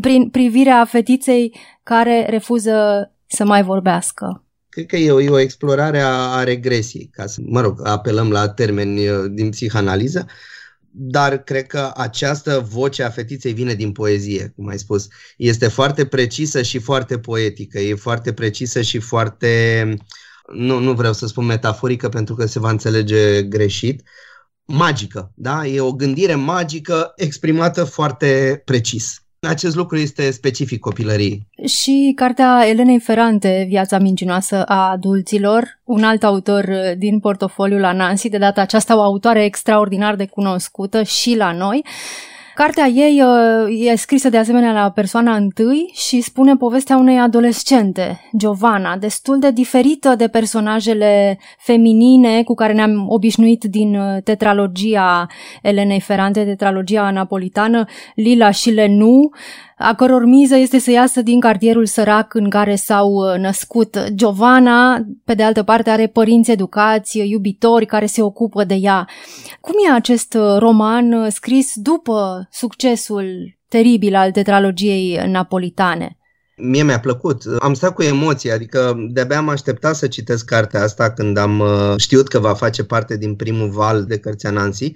prin 0.00 0.28
privirea 0.30 0.84
fetiței 0.84 1.54
care 1.82 2.26
refuză 2.28 3.10
să 3.26 3.44
mai 3.44 3.62
vorbească? 3.62 4.44
Cred 4.68 4.86
că 4.86 4.96
e 4.96 5.10
o, 5.10 5.20
e 5.20 5.30
o 5.30 5.38
explorare 5.38 6.00
a, 6.00 6.12
a 6.12 6.42
regresiei, 6.42 7.10
ca 7.12 7.26
să, 7.26 7.40
mă 7.44 7.60
rog, 7.60 7.80
apelăm 7.86 8.30
la 8.30 8.48
termeni 8.48 9.08
uh, 9.08 9.24
din 9.30 9.50
psihanaliză. 9.50 10.26
Uh, 10.26 10.32
dar 10.96 11.42
cred 11.42 11.66
că 11.66 11.92
această 11.96 12.66
voce 12.70 13.02
a 13.02 13.10
fetiței 13.10 13.52
vine 13.52 13.74
din 13.74 13.92
poezie, 13.92 14.52
cum 14.56 14.68
ai 14.68 14.78
spus. 14.78 15.08
Este 15.36 15.68
foarte 15.68 16.06
precisă 16.06 16.62
și 16.62 16.78
foarte 16.78 17.18
poetică, 17.18 17.78
e 17.78 17.94
foarte 17.94 18.32
precisă 18.32 18.82
și 18.82 18.98
foarte, 18.98 19.94
nu, 20.52 20.78
nu 20.78 20.92
vreau 20.92 21.12
să 21.12 21.26
spun 21.26 21.44
metaforică 21.44 22.08
pentru 22.08 22.34
că 22.34 22.46
se 22.46 22.58
va 22.58 22.70
înțelege 22.70 23.42
greșit, 23.42 24.02
magică, 24.64 25.32
da? 25.34 25.66
E 25.66 25.80
o 25.80 25.92
gândire 25.92 26.34
magică 26.34 27.12
exprimată 27.16 27.84
foarte 27.84 28.62
precis. 28.64 29.23
Acest 29.44 29.76
lucru 29.76 29.96
este 29.96 30.30
specific 30.30 30.80
copilăriei. 30.80 31.46
Și 31.66 32.12
cartea 32.16 32.64
Elenei 32.68 33.00
Ferrante, 33.00 33.64
Viața 33.68 33.98
mincinoasă 33.98 34.62
a 34.62 34.90
adulților, 34.90 35.78
un 35.84 36.04
alt 36.04 36.24
autor 36.24 36.70
din 36.98 37.18
portofoliul 37.18 37.80
la 37.80 37.92
Nancy, 37.92 38.28
de 38.28 38.38
data 38.38 38.60
aceasta 38.60 38.96
o 38.96 39.00
autoare 39.00 39.44
extraordinar 39.44 40.14
de 40.14 40.26
cunoscută 40.26 41.02
și 41.02 41.36
la 41.36 41.52
noi, 41.52 41.84
Cartea 42.54 42.86
ei 42.86 43.22
uh, 43.22 43.88
e 43.88 43.96
scrisă 43.96 44.28
de 44.28 44.38
asemenea 44.38 44.72
la 44.72 44.90
persoana 44.90 45.36
întâi 45.36 45.90
și 45.92 46.20
spune 46.20 46.56
povestea 46.56 46.96
unei 46.96 47.18
adolescente, 47.18 48.20
Giovanna, 48.36 48.96
destul 48.96 49.38
de 49.38 49.50
diferită 49.50 50.14
de 50.14 50.28
personajele 50.28 51.38
feminine 51.58 52.42
cu 52.42 52.54
care 52.54 52.72
ne-am 52.72 53.06
obișnuit 53.08 53.64
din 53.64 53.94
uh, 53.94 54.22
tetralogia 54.22 55.26
Elenei 55.62 56.00
Ferrante, 56.00 56.44
tetralogia 56.44 57.10
napolitană, 57.10 57.84
Lila 58.14 58.50
și 58.50 58.70
Lenu, 58.70 59.30
a 59.84 59.94
căror 59.94 60.24
miză 60.24 60.56
este 60.56 60.78
să 60.78 60.90
iasă 60.90 61.22
din 61.22 61.40
cartierul 61.40 61.86
sărac 61.86 62.34
în 62.34 62.50
care 62.50 62.74
s-au 62.74 63.12
uh, 63.12 63.38
născut. 63.38 64.04
Giovanna, 64.14 65.06
pe 65.24 65.34
de 65.34 65.42
altă 65.42 65.62
parte, 65.62 65.90
are 65.90 66.06
părinți 66.06 66.50
educați, 66.50 67.18
iubitori 67.18 67.86
care 67.86 68.06
se 68.06 68.22
ocupă 68.22 68.64
de 68.64 68.74
ea. 68.74 69.08
Cum 69.60 69.74
e 69.88 69.94
acest 69.94 70.34
uh, 70.34 70.56
roman 70.58 71.12
uh, 71.12 71.26
scris 71.32 71.72
după 71.74 72.48
succesul 72.50 73.56
teribil 73.68 74.14
al 74.14 74.30
tetralogiei 74.30 75.20
napolitane? 75.26 76.18
Mie 76.56 76.82
mi-a 76.82 77.00
plăcut. 77.00 77.42
Am 77.58 77.74
stat 77.74 77.94
cu 77.94 78.02
emoții, 78.02 78.50
adică 78.50 78.94
de-abia 79.10 79.36
am 79.36 79.48
așteptat 79.48 79.94
să 79.94 80.06
citesc 80.06 80.44
cartea 80.44 80.82
asta 80.82 81.12
când 81.12 81.36
am 81.36 81.62
știut 81.96 82.28
că 82.28 82.38
va 82.38 82.54
face 82.54 82.84
parte 82.84 83.16
din 83.16 83.34
primul 83.34 83.70
val 83.70 84.04
de 84.04 84.18
cărți 84.18 84.46
Nancy 84.46 84.92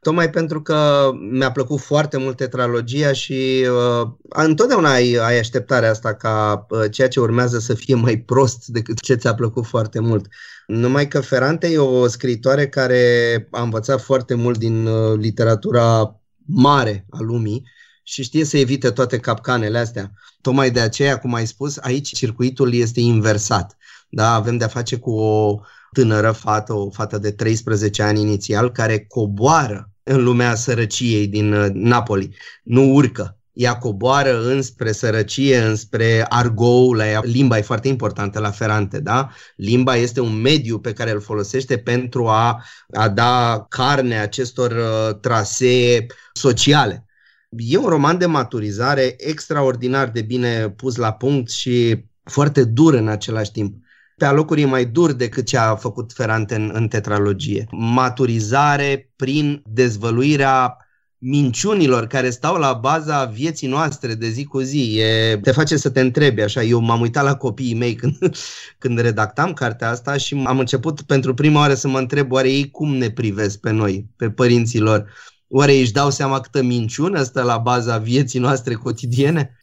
tocmai 0.00 0.30
pentru 0.30 0.62
că 0.62 1.10
mi-a 1.30 1.52
plăcut 1.52 1.80
foarte 1.80 2.16
mult 2.16 2.36
tetralogia 2.36 3.12
și 3.12 3.66
uh, 4.02 4.08
întotdeauna 4.28 4.92
ai, 4.92 5.14
ai 5.14 5.38
așteptarea 5.38 5.90
asta 5.90 6.14
ca 6.14 6.66
uh, 6.68 6.84
ceea 6.90 7.08
ce 7.08 7.20
urmează 7.20 7.58
să 7.58 7.74
fie 7.74 7.94
mai 7.94 8.18
prost 8.18 8.66
decât 8.66 9.00
ce 9.00 9.14
ți-a 9.14 9.34
plăcut 9.34 9.66
foarte 9.66 10.00
mult. 10.00 10.26
Numai 10.66 11.08
că 11.08 11.20
Ferrante 11.20 11.66
e 11.66 11.78
o 11.78 12.06
scriitoare 12.06 12.68
care 12.68 13.02
a 13.50 13.62
învățat 13.62 14.00
foarte 14.00 14.34
mult 14.34 14.58
din 14.58 14.86
uh, 14.86 15.18
literatura 15.18 16.16
mare 16.46 17.06
a 17.10 17.18
lumii 17.20 17.66
și 18.02 18.22
știe 18.22 18.44
să 18.44 18.58
evite 18.58 18.90
toate 18.90 19.18
capcanele 19.18 19.78
astea. 19.78 20.12
Tocmai 20.40 20.70
de 20.70 20.80
aceea, 20.80 21.18
cum 21.18 21.34
ai 21.34 21.46
spus, 21.46 21.76
aici 21.76 22.14
circuitul 22.14 22.74
este 22.74 23.00
inversat. 23.00 23.76
Da? 24.08 24.34
Avem 24.34 24.56
de-a 24.56 24.68
face 24.68 24.96
cu 24.96 25.10
o 25.10 25.60
tânără 25.92 26.32
fată, 26.32 26.72
o 26.72 26.90
fată 26.90 27.18
de 27.18 27.30
13 27.30 28.02
ani 28.02 28.20
inițial, 28.20 28.72
care 28.72 29.04
coboară 29.08 29.89
în 30.10 30.22
lumea 30.22 30.54
sărăciei 30.54 31.26
din 31.26 31.52
uh, 31.52 31.66
Napoli. 31.72 32.36
Nu 32.62 32.92
urcă. 32.92 33.34
Ea 33.52 33.78
coboară 33.78 34.42
înspre 34.42 34.92
sărăcie, 34.92 35.58
înspre 35.58 36.26
argou, 36.28 36.92
la 36.92 37.08
ea. 37.08 37.20
limba 37.24 37.58
e 37.58 37.62
foarte 37.62 37.88
importantă 37.88 38.38
la 38.38 38.50
Ferrante, 38.50 39.00
da? 39.00 39.30
Limba 39.56 39.96
este 39.96 40.20
un 40.20 40.40
mediu 40.40 40.78
pe 40.78 40.92
care 40.92 41.10
îl 41.10 41.20
folosește 41.20 41.78
pentru 41.78 42.28
a, 42.28 42.64
a 42.92 43.08
da 43.08 43.66
carne 43.68 44.18
acestor 44.18 44.70
uh, 44.70 45.18
trasee 45.20 46.06
sociale. 46.32 47.04
E 47.48 47.76
un 47.76 47.88
roman 47.88 48.18
de 48.18 48.26
maturizare 48.26 49.14
extraordinar 49.18 50.08
de 50.08 50.22
bine 50.22 50.70
pus 50.70 50.96
la 50.96 51.12
punct 51.12 51.50
și 51.50 52.04
foarte 52.22 52.64
dur 52.64 52.94
în 52.94 53.08
același 53.08 53.50
timp 53.50 53.74
pe 54.20 54.26
alocuri 54.26 54.60
e 54.60 54.64
mai 54.64 54.84
dur 54.84 55.12
decât 55.12 55.46
ce 55.46 55.56
a 55.56 55.74
făcut 55.74 56.12
Ferrante 56.12 56.54
în, 56.54 56.70
în 56.74 56.88
tetralogie. 56.88 57.66
Maturizare 57.70 59.12
prin 59.16 59.62
dezvăluirea 59.66 60.76
minciunilor 61.18 62.06
care 62.06 62.30
stau 62.30 62.56
la 62.56 62.72
baza 62.72 63.24
vieții 63.24 63.68
noastre 63.68 64.14
de 64.14 64.28
zi 64.28 64.44
cu 64.44 64.60
zi. 64.60 64.98
E, 64.98 65.36
te 65.36 65.50
face 65.50 65.76
să 65.76 65.90
te 65.90 66.00
întrebi 66.00 66.42
așa. 66.42 66.62
Eu 66.62 66.80
m-am 66.80 67.00
uitat 67.00 67.24
la 67.24 67.36
copiii 67.36 67.74
mei 67.74 67.94
când, 67.94 68.18
când 68.78 68.98
redactam 68.98 69.52
cartea 69.52 69.90
asta 69.90 70.16
și 70.16 70.42
am 70.46 70.58
început 70.58 71.02
pentru 71.02 71.34
prima 71.34 71.60
oară 71.60 71.74
să 71.74 71.88
mă 71.88 71.98
întreb 71.98 72.32
oare 72.32 72.50
ei 72.50 72.70
cum 72.70 72.96
ne 72.96 73.10
privesc 73.10 73.58
pe 73.58 73.70
noi, 73.70 74.06
pe 74.16 74.30
părinții 74.30 74.80
lor. 74.80 75.12
Oare 75.48 75.72
își 75.72 75.92
dau 75.92 76.10
seama 76.10 76.40
câtă 76.40 76.62
minciună 76.62 77.22
stă 77.22 77.42
la 77.42 77.58
baza 77.58 77.98
vieții 77.98 78.40
noastre 78.40 78.74
cotidiene? 78.74 79.58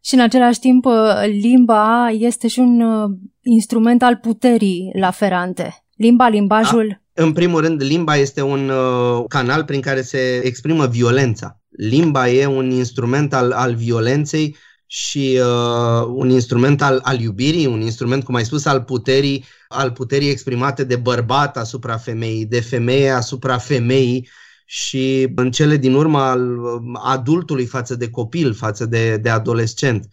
Și 0.00 0.14
în 0.14 0.20
același 0.20 0.58
timp, 0.58 0.84
uh, 0.84 0.92
limba 1.40 2.08
este 2.10 2.48
și 2.48 2.58
un 2.58 2.80
uh, 2.80 3.10
instrument 3.42 4.02
al 4.02 4.16
puterii 4.16 4.90
la 4.98 5.10
Ferrante. 5.10 5.84
Limba, 5.96 6.28
limbajul... 6.28 6.86
Da. 6.88 7.24
În 7.24 7.32
primul 7.32 7.60
rând, 7.60 7.82
limba 7.82 8.16
este 8.16 8.42
un 8.42 8.68
uh, 8.68 9.24
canal 9.28 9.64
prin 9.64 9.80
care 9.80 10.02
se 10.02 10.40
exprimă 10.44 10.86
violența. 10.86 11.60
Limba 11.68 12.28
e 12.28 12.46
un 12.46 12.70
instrument 12.70 13.34
al, 13.34 13.52
al 13.52 13.74
violenței 13.74 14.56
și 14.86 15.40
uh, 15.40 16.06
un 16.14 16.30
instrument 16.30 16.82
al, 16.82 17.00
al 17.02 17.20
iubirii, 17.20 17.66
un 17.66 17.80
instrument, 17.80 18.24
cum 18.24 18.34
ai 18.34 18.44
spus, 18.44 18.64
al 18.64 18.82
puterii, 18.82 19.44
al 19.68 19.90
puterii 19.90 20.30
exprimate 20.30 20.84
de 20.84 20.96
bărbat 20.96 21.56
asupra 21.56 21.96
femeii, 21.96 22.46
de 22.46 22.60
femeie 22.60 23.10
asupra 23.10 23.58
femeii 23.58 24.28
și 24.70 25.32
în 25.34 25.50
cele 25.50 25.76
din 25.76 25.94
urmă 25.94 26.18
al 26.18 26.58
adultului 27.04 27.66
față 27.66 27.94
de 27.94 28.10
copil, 28.10 28.54
față 28.54 28.86
de, 28.86 29.16
de 29.16 29.28
adolescent. 29.28 30.08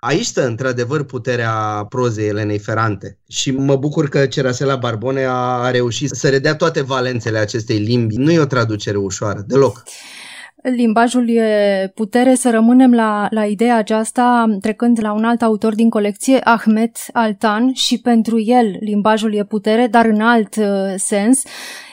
Aici 0.00 0.24
stă, 0.24 0.46
într-adevăr, 0.46 1.04
puterea 1.04 1.86
prozei 1.88 2.28
Elenei 2.28 2.58
Ferrante 2.58 3.18
și 3.28 3.50
mă 3.50 3.76
bucur 3.76 4.08
că 4.08 4.26
Cerasela 4.26 4.76
Barbone 4.76 5.24
a, 5.24 5.32
a 5.32 5.70
reușit 5.70 6.10
să 6.10 6.28
redea 6.28 6.54
toate 6.54 6.82
valențele 6.82 7.38
acestei 7.38 7.78
limbi. 7.78 8.16
Nu 8.16 8.30
e 8.30 8.38
o 8.38 8.44
traducere 8.44 8.96
ușoară, 8.96 9.44
deloc. 9.46 9.82
Limbajul 10.62 11.28
e 11.30 11.92
putere 11.94 12.34
să 12.34 12.50
rămânem 12.50 12.94
la, 12.94 13.26
la 13.30 13.44
ideea 13.44 13.76
aceasta 13.76 14.56
trecând 14.60 14.98
la 15.02 15.12
un 15.12 15.24
alt 15.24 15.42
autor 15.42 15.74
din 15.74 15.90
colecție, 15.90 16.38
Ahmet 16.44 16.96
Altan, 17.12 17.72
și 17.72 18.00
pentru 18.00 18.40
el 18.40 18.76
limbajul 18.80 19.34
e 19.34 19.44
putere, 19.44 19.86
dar 19.86 20.04
în 20.04 20.20
alt 20.20 20.56
uh, 20.56 20.66
sens. 20.96 21.42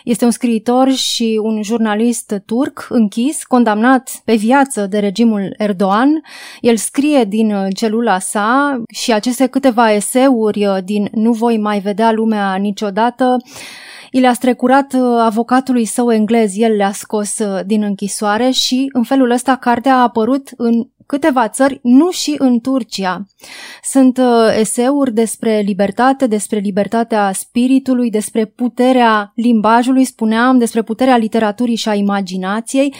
Este 0.05 0.25
un 0.25 0.31
scriitor 0.31 0.91
și 0.91 1.39
un 1.43 1.63
jurnalist 1.63 2.41
turc 2.45 2.87
închis, 2.89 3.43
condamnat 3.43 4.21
pe 4.25 4.35
viață 4.35 4.87
de 4.87 4.99
regimul 4.99 5.53
Erdogan. 5.57 6.21
El 6.61 6.77
scrie 6.77 7.23
din 7.23 7.53
uh, 7.53 7.67
celula 7.75 8.19
sa 8.19 8.81
și 8.93 9.13
aceste 9.13 9.45
câteva 9.47 9.91
eseuri 9.91 10.65
uh, 10.65 10.77
din 10.83 11.07
Nu 11.11 11.31
voi 11.31 11.57
mai 11.57 11.79
vedea 11.79 12.11
lumea 12.11 12.55
niciodată 12.55 13.37
I 14.15 14.19
le-a 14.19 14.33
strecurat 14.33 14.93
uh, 14.93 15.01
avocatului 15.19 15.85
său 15.85 16.11
englez, 16.11 16.57
el 16.57 16.75
le-a 16.75 16.91
scos 16.91 17.37
din 17.65 17.83
închisoare 17.83 18.49
și 18.49 18.89
în 18.93 19.03
felul 19.03 19.29
ăsta 19.31 19.55
cartea 19.55 19.95
a 19.95 20.01
apărut 20.01 20.49
în 20.57 20.87
câteva 21.05 21.47
țări, 21.49 21.79
nu 21.83 22.11
și 22.11 22.35
în 22.37 22.59
Turcia. 22.59 23.25
Sunt 23.83 24.17
uh, 24.17 24.55
eseuri 24.59 25.13
despre 25.13 25.59
libertate, 25.65 26.27
despre 26.27 26.57
libertatea 26.57 27.31
spiritului, 27.33 28.09
despre 28.09 28.45
puterea 28.45 29.31
limbajului, 29.35 30.03
spuneam, 30.03 30.57
despre 30.57 30.81
puterea 30.81 31.17
literaturii 31.17 31.75
și 31.75 31.89
a 31.89 31.93
imaginației 31.93 32.93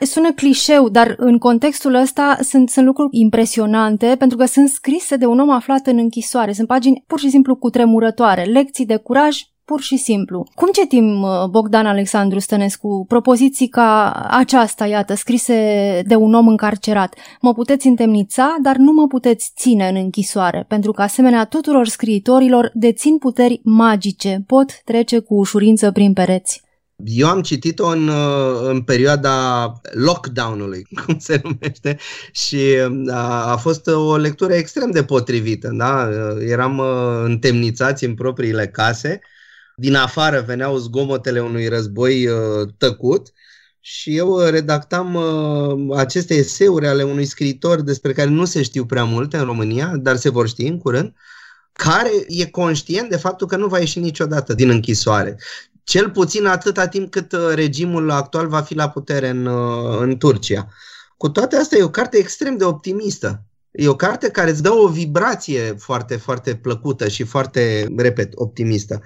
Sună 0.00 0.32
clișeu, 0.32 0.88
dar 0.88 1.14
în 1.16 1.38
contextul 1.38 1.94
ăsta 1.94 2.36
sunt, 2.40 2.70
sunt 2.70 2.86
lucruri 2.86 3.18
impresionante 3.18 4.14
pentru 4.18 4.36
că 4.36 4.44
sunt 4.44 4.68
scrise 4.68 5.16
de 5.16 5.26
un 5.26 5.38
om 5.38 5.50
aflat 5.50 5.86
în 5.86 5.98
închisoare. 5.98 6.52
Sunt 6.52 6.66
pagini 6.66 7.04
pur 7.06 7.18
și 7.18 7.30
simplu 7.30 7.56
cutremurătoare, 7.56 8.42
lecții 8.42 8.86
de 8.86 8.96
curaj 8.96 9.36
pur 9.72 9.80
și 9.80 9.96
simplu. 9.96 10.46
Cum 10.54 10.68
citim 10.72 11.22
uh, 11.22 11.44
Bogdan 11.50 11.86
Alexandru 11.86 12.38
Stănescu 12.38 13.04
propoziții 13.08 13.68
ca 13.68 14.10
aceasta, 14.30 14.86
iată, 14.86 15.14
scrise 15.14 15.56
de 16.06 16.14
un 16.14 16.34
om 16.34 16.48
încarcerat? 16.48 17.14
Mă 17.40 17.52
puteți 17.54 17.86
întemnița, 17.86 18.56
dar 18.62 18.76
nu 18.76 18.92
mă 18.92 19.06
puteți 19.06 19.52
ține 19.56 19.88
în 19.88 19.96
închisoare, 19.96 20.64
pentru 20.68 20.92
că 20.92 21.02
asemenea 21.02 21.44
tuturor 21.44 21.88
scriitorilor 21.88 22.70
dețin 22.74 23.18
puteri 23.18 23.60
magice, 23.64 24.44
pot 24.46 24.80
trece 24.84 25.18
cu 25.18 25.34
ușurință 25.34 25.90
prin 25.90 26.12
pereți. 26.12 26.62
Eu 27.04 27.28
am 27.28 27.42
citit-o 27.42 27.86
în, 27.86 28.08
uh, 28.08 28.68
în 28.68 28.80
perioada 28.80 29.66
lockdown-ului, 29.92 30.86
cum 31.04 31.18
se 31.18 31.40
numește, 31.42 31.98
și 32.32 32.56
uh, 32.56 33.12
a, 33.14 33.50
a 33.52 33.56
fost 33.56 33.86
o 33.86 34.16
lectură 34.16 34.52
extrem 34.52 34.90
de 34.90 35.04
potrivită. 35.04 35.68
Da? 35.72 36.08
Eram 36.48 36.82
întemnițați 37.24 38.04
în 38.04 38.14
propriile 38.14 38.66
case 38.66 39.20
din 39.76 39.94
afară 39.94 40.40
veneau 40.46 40.76
zgomotele 40.76 41.40
unui 41.40 41.68
război 41.68 42.26
uh, 42.26 42.68
tăcut 42.78 43.32
și 43.80 44.16
eu 44.16 44.28
uh, 44.28 44.48
redactam 44.50 45.14
uh, 45.14 45.96
aceste 45.98 46.34
eseuri 46.34 46.86
ale 46.86 47.02
unui 47.02 47.24
scriitor 47.24 47.80
despre 47.80 48.12
care 48.12 48.28
nu 48.28 48.44
se 48.44 48.62
știu 48.62 48.84
prea 48.84 49.04
multe 49.04 49.36
în 49.36 49.44
România, 49.44 49.92
dar 49.96 50.16
se 50.16 50.28
vor 50.28 50.48
ști 50.48 50.66
în 50.66 50.78
curând, 50.78 51.14
care 51.72 52.10
e 52.28 52.46
conștient 52.46 53.10
de 53.10 53.16
faptul 53.16 53.46
că 53.46 53.56
nu 53.56 53.66
va 53.66 53.78
ieși 53.78 53.98
niciodată 53.98 54.54
din 54.54 54.70
închisoare. 54.70 55.36
Cel 55.84 56.10
puțin 56.10 56.46
atâta 56.46 56.88
timp 56.88 57.10
cât 57.10 57.34
regimul 57.54 58.10
actual 58.10 58.48
va 58.48 58.60
fi 58.60 58.74
la 58.74 58.88
putere 58.88 59.28
în, 59.28 59.46
în 60.00 60.16
Turcia. 60.18 60.68
Cu 61.16 61.28
toate 61.28 61.56
astea, 61.56 61.78
e 61.78 61.82
o 61.82 61.90
carte 61.90 62.16
extrem 62.16 62.56
de 62.56 62.64
optimistă. 62.64 63.42
E 63.70 63.88
o 63.88 63.96
carte 63.96 64.30
care 64.30 64.50
îți 64.50 64.62
dă 64.62 64.72
o 64.72 64.88
vibrație 64.88 65.74
foarte, 65.78 66.16
foarte 66.16 66.54
plăcută 66.54 67.08
și 67.08 67.22
foarte, 67.24 67.86
repet, 67.96 68.32
optimistă. 68.34 69.02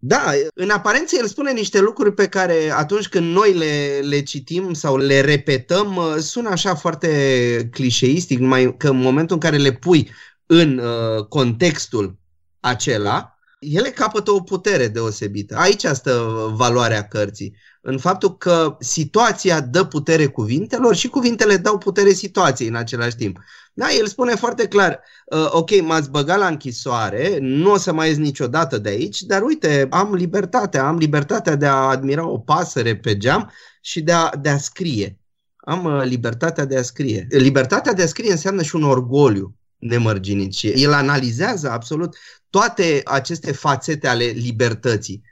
Da, 0.00 0.32
în 0.54 0.70
aparență 0.70 1.16
el 1.18 1.26
spune 1.26 1.52
niște 1.52 1.80
lucruri 1.80 2.14
pe 2.14 2.28
care 2.28 2.70
atunci 2.70 3.08
când 3.08 3.34
noi 3.34 3.54
le, 3.54 3.98
le 4.02 4.22
citim 4.22 4.72
sau 4.72 4.96
le 4.96 5.20
repetăm, 5.20 5.96
uh, 5.96 6.14
sună 6.18 6.48
așa 6.48 6.74
foarte 6.74 7.68
clișeistic, 7.72 8.38
numai 8.38 8.76
că 8.76 8.88
în 8.88 8.96
momentul 8.96 9.34
în 9.34 9.40
care 9.40 9.56
le 9.56 9.72
pui 9.72 10.10
în 10.46 10.78
uh, 10.78 11.24
contextul 11.24 12.18
acela, 12.60 13.37
ele 13.58 13.90
capătă 13.90 14.30
o 14.30 14.40
putere 14.40 14.88
deosebită. 14.88 15.56
Aici 15.56 15.84
stă 15.84 16.26
valoarea 16.54 17.08
cărții. 17.08 17.56
În 17.80 17.98
faptul 17.98 18.36
că 18.36 18.76
situația 18.80 19.60
dă 19.60 19.84
putere 19.84 20.26
cuvintelor 20.26 20.94
și 20.94 21.08
cuvintele 21.08 21.56
dau 21.56 21.78
putere 21.78 22.12
situației 22.12 22.68
în 22.68 22.74
același 22.74 23.16
timp. 23.16 23.38
Da, 23.72 23.86
el 23.98 24.06
spune 24.06 24.34
foarte 24.34 24.68
clar, 24.68 25.00
uh, 25.26 25.48
ok, 25.50 25.80
m-ați 25.80 26.10
băgat 26.10 26.38
la 26.38 26.46
închisoare, 26.46 27.38
nu 27.40 27.72
o 27.72 27.76
să 27.76 27.92
mai 27.92 28.08
ies 28.08 28.16
niciodată 28.16 28.78
de 28.78 28.88
aici, 28.88 29.22
dar 29.22 29.42
uite, 29.42 29.86
am 29.90 30.14
libertatea, 30.14 30.86
am 30.86 30.96
libertatea 30.96 31.56
de 31.56 31.66
a 31.66 31.74
admira 31.74 32.28
o 32.28 32.38
pasăre 32.38 32.96
pe 32.96 33.16
geam 33.16 33.52
și 33.80 34.00
de 34.00 34.12
a, 34.12 34.30
de 34.40 34.48
a 34.48 34.58
scrie. 34.58 35.18
Am 35.56 35.84
uh, 35.84 36.02
libertatea 36.04 36.64
de 36.64 36.78
a 36.78 36.82
scrie. 36.82 37.26
Libertatea 37.30 37.92
de 37.92 38.02
a 38.02 38.06
scrie 38.06 38.30
înseamnă 38.30 38.62
și 38.62 38.76
un 38.76 38.82
orgoliu 38.82 39.54
nemărginit 39.78 40.54
și 40.54 40.68
el 40.68 40.92
analizează 40.92 41.70
absolut 41.70 42.16
toate 42.50 43.00
aceste 43.04 43.52
fațete 43.52 44.08
ale 44.08 44.24
libertății. 44.24 45.22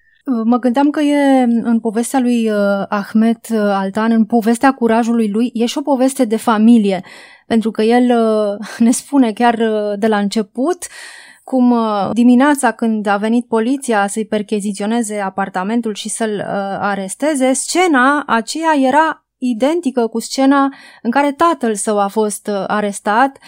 Mă 0.44 0.58
gândeam 0.58 0.90
că 0.90 1.00
e 1.00 1.42
în 1.42 1.80
povestea 1.80 2.20
lui 2.20 2.50
uh, 2.50 2.56
Ahmed 2.88 3.38
uh, 3.50 3.58
Altan, 3.58 4.12
în 4.12 4.24
povestea 4.24 4.72
curajului 4.72 5.30
lui, 5.30 5.50
e 5.54 5.66
și 5.66 5.78
o 5.78 5.82
poveste 5.82 6.24
de 6.24 6.36
familie, 6.36 7.04
pentru 7.46 7.70
că 7.70 7.82
el 7.82 8.20
uh, 8.20 8.66
ne 8.86 8.90
spune 8.90 9.32
chiar 9.32 9.56
de 9.98 10.06
la 10.06 10.18
început 10.18 10.86
cum 11.44 11.74
dimineața 12.12 12.72
când 12.72 13.06
a 13.06 13.16
venit 13.16 13.46
poliția 13.46 14.06
să-i 14.06 14.26
percheziționeze 14.26 15.18
apartamentul 15.18 15.94
și 15.94 16.08
să-l 16.08 16.40
aresteze, 16.80 17.52
scena 17.52 18.24
aceea 18.26 18.74
era 18.86 19.26
identică 19.38 20.06
cu 20.06 20.20
scena 20.20 20.68
în 21.02 21.10
care 21.10 21.32
tatăl 21.32 21.74
său 21.74 22.00
a 22.00 22.06
fost 22.06 22.50
arestat 22.66 23.38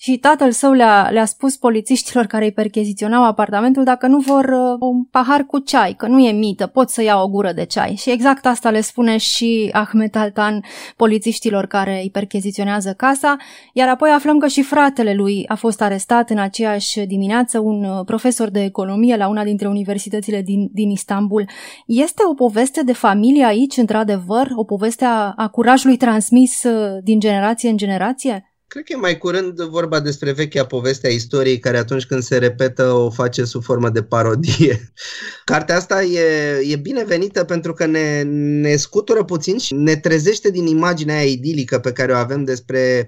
și 0.00 0.18
tatăl 0.18 0.50
său 0.50 0.72
le-a, 0.72 1.08
le-a 1.10 1.24
spus 1.24 1.56
polițiștilor 1.56 2.26
care 2.26 2.44
îi 2.44 2.52
percheziționau 2.52 3.24
apartamentul 3.24 3.84
dacă 3.84 4.06
nu 4.06 4.18
vor 4.18 4.44
uh, 4.44 4.76
un 4.80 5.04
pahar 5.04 5.44
cu 5.44 5.58
ceai, 5.58 5.94
că 5.96 6.06
nu 6.06 6.18
e 6.18 6.32
mită, 6.32 6.66
pot 6.66 6.88
să 6.88 7.02
iau 7.02 7.22
o 7.22 7.28
gură 7.28 7.52
de 7.52 7.64
ceai. 7.64 7.94
Și 7.94 8.10
exact 8.10 8.46
asta 8.46 8.70
le 8.70 8.80
spune 8.80 9.16
și 9.16 9.68
Ahmet 9.72 10.16
Altan 10.16 10.64
polițiștilor 10.96 11.66
care 11.66 12.00
îi 12.02 12.10
percheziționează 12.10 12.94
casa, 12.96 13.36
iar 13.72 13.88
apoi 13.88 14.10
aflăm 14.10 14.38
că 14.38 14.46
și 14.46 14.62
fratele 14.62 15.14
lui 15.14 15.44
a 15.48 15.54
fost 15.54 15.82
arestat 15.82 16.30
în 16.30 16.38
aceeași 16.38 17.00
dimineață, 17.00 17.58
un 17.58 17.84
uh, 17.84 18.04
profesor 18.04 18.50
de 18.50 18.64
economie 18.64 19.16
la 19.16 19.28
una 19.28 19.44
dintre 19.44 19.68
universitățile 19.68 20.42
din, 20.42 20.68
din 20.72 20.90
Istanbul. 20.90 21.48
Este 21.86 22.22
o 22.30 22.34
poveste 22.34 22.82
de 22.82 22.92
familie 22.92 23.44
aici, 23.44 23.76
într-adevăr, 23.76 24.48
o 24.54 24.64
poveste 24.64 25.04
a, 25.04 25.32
a 25.36 25.48
curajului 25.48 25.96
transmis 25.96 26.62
uh, 26.62 26.98
din 27.02 27.20
generație 27.20 27.70
în 27.70 27.76
generație? 27.76 28.51
Cred 28.72 28.84
că 28.84 28.92
e 28.92 28.96
mai 28.96 29.18
curând 29.18 29.60
vorba 29.62 30.00
despre 30.00 30.32
vechea 30.32 30.66
poveste 30.66 31.06
a 31.06 31.10
istoriei 31.10 31.58
care 31.58 31.78
atunci 31.78 32.06
când 32.06 32.22
se 32.22 32.38
repetă 32.38 32.92
o 32.92 33.10
face 33.10 33.44
sub 33.44 33.62
formă 33.62 33.88
de 33.90 34.02
parodie. 34.02 34.92
Cartea 35.44 35.76
asta 35.76 36.02
e, 36.02 36.20
e 36.68 36.76
binevenită 36.76 37.44
pentru 37.44 37.72
că 37.72 37.86
ne, 37.86 38.22
ne 38.60 38.76
scutură 38.76 39.24
puțin 39.24 39.58
și 39.58 39.74
ne 39.74 39.96
trezește 39.96 40.50
din 40.50 40.66
imaginea 40.66 41.16
aia 41.16 41.28
idilică 41.28 41.78
pe 41.78 41.92
care 41.92 42.12
o 42.12 42.16
avem 42.16 42.44
despre 42.44 43.06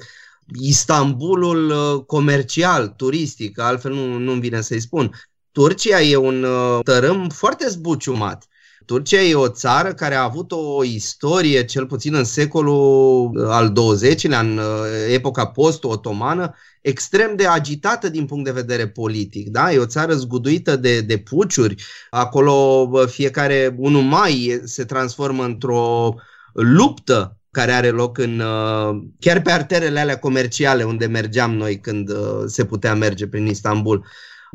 Istanbulul 0.60 1.70
uh, 1.70 2.04
comercial, 2.06 2.88
turistic, 2.88 3.58
altfel 3.58 3.92
nu, 3.92 4.18
nu-mi 4.18 4.40
vine 4.40 4.60
să-i 4.60 4.80
spun. 4.80 5.10
Turcia 5.52 6.00
e 6.00 6.16
un 6.16 6.42
uh, 6.42 6.78
tărâm 6.82 7.28
foarte 7.28 7.68
zbuciumat 7.68 8.46
Turcia 8.84 9.20
e 9.20 9.34
o 9.34 9.48
țară 9.48 9.94
care 9.94 10.14
a 10.14 10.22
avut 10.22 10.52
o 10.52 10.84
istorie, 10.84 11.64
cel 11.64 11.86
puțin 11.86 12.14
în 12.14 12.24
secolul 12.24 13.30
uh, 13.34 13.48
al 13.48 13.72
XX-lea, 13.72 14.40
în 14.40 14.58
uh, 14.58 14.64
epoca 15.08 15.46
post-otomană, 15.46 16.54
extrem 16.80 17.36
de 17.36 17.46
agitată 17.46 18.08
din 18.08 18.26
punct 18.26 18.44
de 18.44 18.50
vedere 18.50 18.88
politic. 18.88 19.48
Da? 19.48 19.72
E 19.72 19.78
o 19.78 19.86
țară 19.86 20.14
zguduită 20.14 20.76
de, 20.76 21.00
de 21.00 21.18
puciuri. 21.18 21.84
Acolo 22.10 22.88
fiecare 23.06 23.74
1 23.78 24.00
mai 24.00 24.60
se 24.64 24.84
transformă 24.84 25.44
într-o 25.44 26.14
luptă 26.52 27.38
care 27.50 27.72
are 27.72 27.90
loc 27.90 28.18
în 28.18 28.40
uh, 28.40 29.02
chiar 29.20 29.42
pe 29.42 29.50
arterele 29.50 30.00
alea 30.00 30.18
comerciale 30.18 30.82
unde 30.82 31.06
mergeam 31.06 31.54
noi 31.54 31.80
când 31.80 32.10
se 32.46 32.64
putea 32.64 32.94
merge 32.94 33.26
prin 33.26 33.46
Istanbul. 33.46 34.06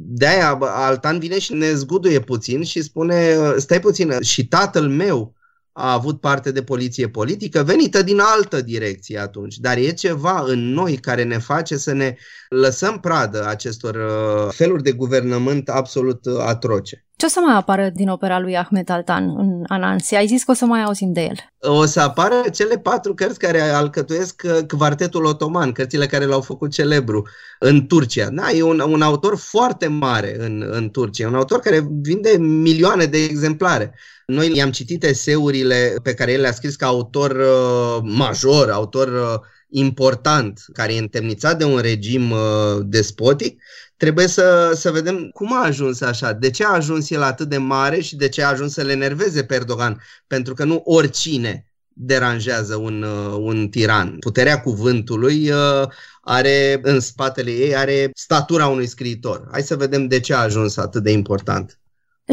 De-aia 0.02 0.58
Altan 0.62 1.20
vine 1.20 1.40
și 1.40 1.54
ne 1.54 1.74
zguduie 1.74 2.20
puțin 2.20 2.64
și 2.64 2.82
spune, 2.82 3.36
stai 3.58 3.80
puțin, 3.80 4.22
și 4.22 4.48
tatăl 4.48 4.88
meu 4.88 5.34
a 5.72 5.94
avut 5.94 6.20
parte 6.20 6.52
de 6.52 6.64
poliție 6.64 7.10
politică 7.10 7.64
venită 7.64 8.02
din 8.04 8.20
altă 8.20 8.62
direcție 8.62 9.18
atunci, 9.20 9.58
dar 9.58 9.78
e 9.78 9.92
ceva 9.92 10.44
în 10.48 10.74
noi 10.74 10.98
care 10.98 11.24
ne 11.24 11.38
face 11.38 11.78
să 11.78 11.94
ne 11.94 12.16
lăsăm 12.50 13.00
pradă 13.00 13.46
acestor 13.48 13.96
uh, 13.96 14.54
feluri 14.54 14.84
de 14.84 14.92
guvernământ 14.92 15.70
absolut 15.70 16.26
uh, 16.26 16.38
atroce. 16.40 17.06
Ce 17.20 17.26
o 17.26 17.30
să 17.30 17.40
mai 17.46 17.56
apară 17.56 17.90
din 17.94 18.10
opera 18.10 18.40
lui 18.40 18.58
Ahmet 18.58 18.90
Altan 18.90 19.36
în 19.38 19.64
Anansi? 19.68 20.16
Ai 20.16 20.28
zis 20.28 20.44
că 20.44 20.52
o 20.52 20.54
să 20.54 20.66
mai 20.66 20.84
auzim 20.84 21.14
de 21.14 21.22
el. 21.22 21.36
O 21.60 21.86
să 21.86 22.00
apară 22.00 22.36
cele 22.54 22.78
patru 22.78 23.14
cărți 23.14 23.40
care 23.40 23.62
alcătuiesc 23.62 24.42
uh, 24.46 24.78
Quartetul 24.78 25.26
Otoman, 25.26 25.72
cărțile 25.72 26.06
care 26.06 26.26
l-au 26.26 26.42
făcut 26.42 26.72
celebru 26.72 27.28
în 27.60 27.88
Turcia. 27.88 28.30
Da, 28.30 28.52
e 28.52 28.62
un, 28.62 28.80
un 28.80 29.02
autor 29.02 29.38
foarte 29.38 29.88
mare 29.88 30.36
în, 30.40 30.70
în 30.72 30.90
Turcia, 30.90 31.28
un 31.28 31.36
autor 31.36 31.60
care 31.60 31.88
vinde 32.02 32.38
milioane 32.38 33.06
de 33.06 33.24
exemplare. 33.24 33.96
Noi 34.26 34.56
i-am 34.56 34.72
citit 34.72 35.04
eseurile 35.04 35.96
pe 36.04 36.14
care 36.14 36.32
el 36.32 36.42
le-a 36.42 36.52
scris 36.52 36.76
ca 36.76 36.86
autor 36.86 37.32
uh, 37.32 37.98
major, 38.02 38.70
autor 38.70 39.08
uh, 39.08 39.40
important, 39.70 40.66
care 40.74 40.94
e 40.94 41.00
întemnițat 41.00 41.58
de 41.58 41.64
un 41.64 41.78
regim 41.80 42.32
uh, 42.32 42.40
despotic, 42.84 43.62
trebuie 44.00 44.28
să, 44.28 44.72
să 44.76 44.92
vedem 44.92 45.30
cum 45.34 45.54
a 45.54 45.64
ajuns 45.66 46.02
așa, 46.02 46.34
de 46.34 46.50
ce 46.50 46.66
a 46.66 46.70
ajuns 46.70 47.10
el 47.10 47.22
atât 47.22 47.50
de 47.50 47.58
mare 47.58 48.00
și 48.02 48.16
de 48.16 48.30
ce 48.30 48.44
a 48.44 48.48
ajuns 48.48 48.74
să 48.74 48.82
le 48.82 48.92
enerveze 48.92 49.44
pe 49.44 49.56
Erdogan, 49.56 50.02
pentru 50.28 50.54
că 50.54 50.64
nu 50.64 50.82
oricine 50.86 51.66
deranjează 51.94 52.76
un, 52.76 53.02
uh, 53.02 53.38
un 53.40 53.70
tiran. 53.70 54.18
Puterea 54.20 54.62
cuvântului 54.62 55.50
uh, 55.50 55.88
are 56.22 56.80
în 56.82 57.00
spatele 57.00 57.52
ei 57.52 57.76
are 57.76 58.10
statura 58.14 58.68
unui 58.68 58.88
scriitor. 58.88 59.48
Hai 59.52 59.62
să 59.62 59.76
vedem 59.76 60.08
de 60.08 60.20
ce 60.20 60.34
a 60.34 60.40
ajuns 60.40 60.78
atât 60.78 61.04
de 61.04 61.12
important. 61.12 61.79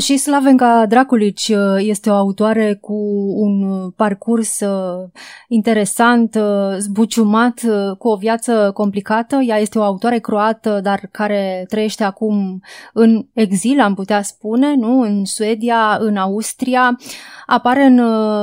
Și 0.00 0.16
Slavenka 0.16 0.87
Draculici 0.88 1.48
uh, 1.48 1.59
este 1.78 2.11
o 2.11 2.14
autoare 2.14 2.78
cu 2.80 2.94
un 3.37 3.62
uh, 3.62 3.92
parcurs 3.96 4.61
uh, 4.61 5.09
interesant, 5.48 6.38
zbuciumat, 6.78 7.61
cu 7.98 8.09
o 8.09 8.16
viață 8.16 8.70
complicată. 8.74 9.37
Ea 9.37 9.59
este 9.59 9.78
o 9.78 9.82
autoare 9.82 10.18
croată, 10.18 10.80
dar 10.82 11.09
care 11.11 11.64
trăiește 11.68 12.04
acum 12.04 12.61
în 12.92 13.26
exil, 13.32 13.80
am 13.80 13.94
putea 13.94 14.22
spune, 14.22 14.74
nu? 14.74 15.00
în 15.00 15.24
Suedia, 15.24 15.96
în 16.00 16.16
Austria. 16.16 16.98
Apare 17.46 17.85
în, 17.85 17.98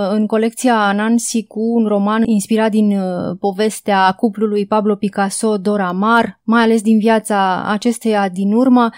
în 0.10 0.26
colecția 0.26 0.92
Nancy 0.96 1.44
cu 1.44 1.60
un 1.60 1.86
roman 1.88 2.24
inspirat 2.26 2.72
din 2.72 3.00
povestea 3.40 4.12
cuplului 4.12 4.66
Pablo 4.66 4.96
Picasso, 4.96 5.58
Dora 5.58 5.92
Maar, 5.92 6.40
mai 6.44 6.62
ales 6.62 6.82
din 6.82 7.00
viața 7.00 7.66
acesteia 7.68 8.30
din 8.30 8.54
urmă. 8.54 8.90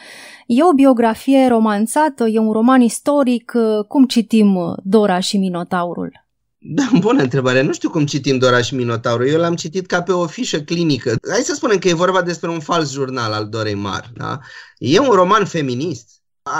E 0.46 0.64
o 0.64 0.74
biografie 0.74 1.48
romanțată, 1.48 2.26
e 2.26 2.40
un 2.40 2.52
roman 2.52 2.82
istoric. 2.82 3.54
Cum 3.88 4.06
citim 4.06 4.76
Dora 4.84 5.20
și 5.20 5.38
Minotaurul? 5.38 6.26
Da, 6.58 6.90
bună 7.00 7.22
întrebare. 7.22 7.62
Nu 7.62 7.74
știu 7.74 7.90
cum 7.90 8.06
citim 8.06 8.38
Dora 8.38 8.62
și 8.62 8.76
Minotaurul. 8.76 9.28
Eu 9.28 9.40
l-am 9.40 9.56
citit 9.56 9.86
ca 9.86 10.02
pe 10.02 10.12
o 10.12 10.28
fișă 10.28 10.60
clinică. 10.60 11.16
Hai 11.30 11.40
să 11.40 11.54
spunem 11.54 11.78
că 11.78 11.88
e 11.88 11.94
vorba 11.94 12.22
despre 12.22 12.50
un 12.50 12.60
fals 12.60 12.92
jurnal 12.92 13.32
al 13.32 13.50
Dorei 13.50 13.74
Mar. 13.74 14.12
Da? 14.16 14.40
E 14.78 15.00
un 15.00 15.10
roman 15.10 15.46
feminist. 15.46 16.10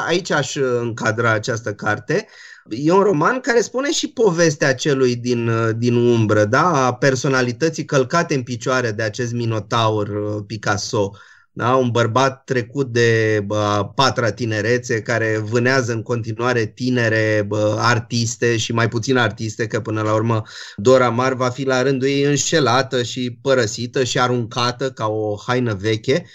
Aici 0.08 0.32
aș 0.32 0.56
încadra 0.82 1.32
această 1.32 1.74
carte. 1.74 2.28
E 2.70 2.92
un 2.92 3.02
roman 3.02 3.40
care 3.40 3.62
spune 3.62 3.92
și 3.92 4.08
povestea 4.08 4.76
celui 4.76 5.16
din, 5.16 5.52
din 5.78 5.96
umbră, 5.96 6.46
da? 6.46 6.86
a 6.86 6.94
personalității 6.94 7.86
călcate 7.86 8.36
în 8.36 8.44
picioare 8.44 8.92
de 8.92 9.04
acest 9.04 9.34
Minotaur 9.34 10.10
Picasso 10.46 11.12
da? 11.56 11.76
un 11.76 11.90
bărbat 11.90 12.44
trecut 12.44 12.88
de 12.88 13.42
bă, 13.46 13.92
patra 13.96 14.32
tinerețe 14.32 15.02
care 15.02 15.38
vânează 15.38 15.94
în 15.94 16.02
continuare 16.02 16.66
tinere 16.66 17.46
bă, 17.48 17.76
artiste 17.80 18.58
și 18.58 18.74
mai 18.74 18.88
puțin 18.88 19.18
artiste, 19.18 19.68
că 19.68 19.82
până 19.82 20.02
la 20.02 20.14
urmă 20.14 20.42
Dora 20.76 21.10
Mar 21.10 21.34
va 21.34 21.50
fi 21.50 21.64
la 21.64 21.82
rândul 21.82 22.08
ei 22.08 22.24
înșelată 22.24 23.04
și 23.04 23.38
părăsită 23.42 24.04
și 24.04 24.20
aruncată 24.20 24.92
ca 24.92 25.08
o 25.08 25.36
haină 25.46 25.74
veche 25.74 26.26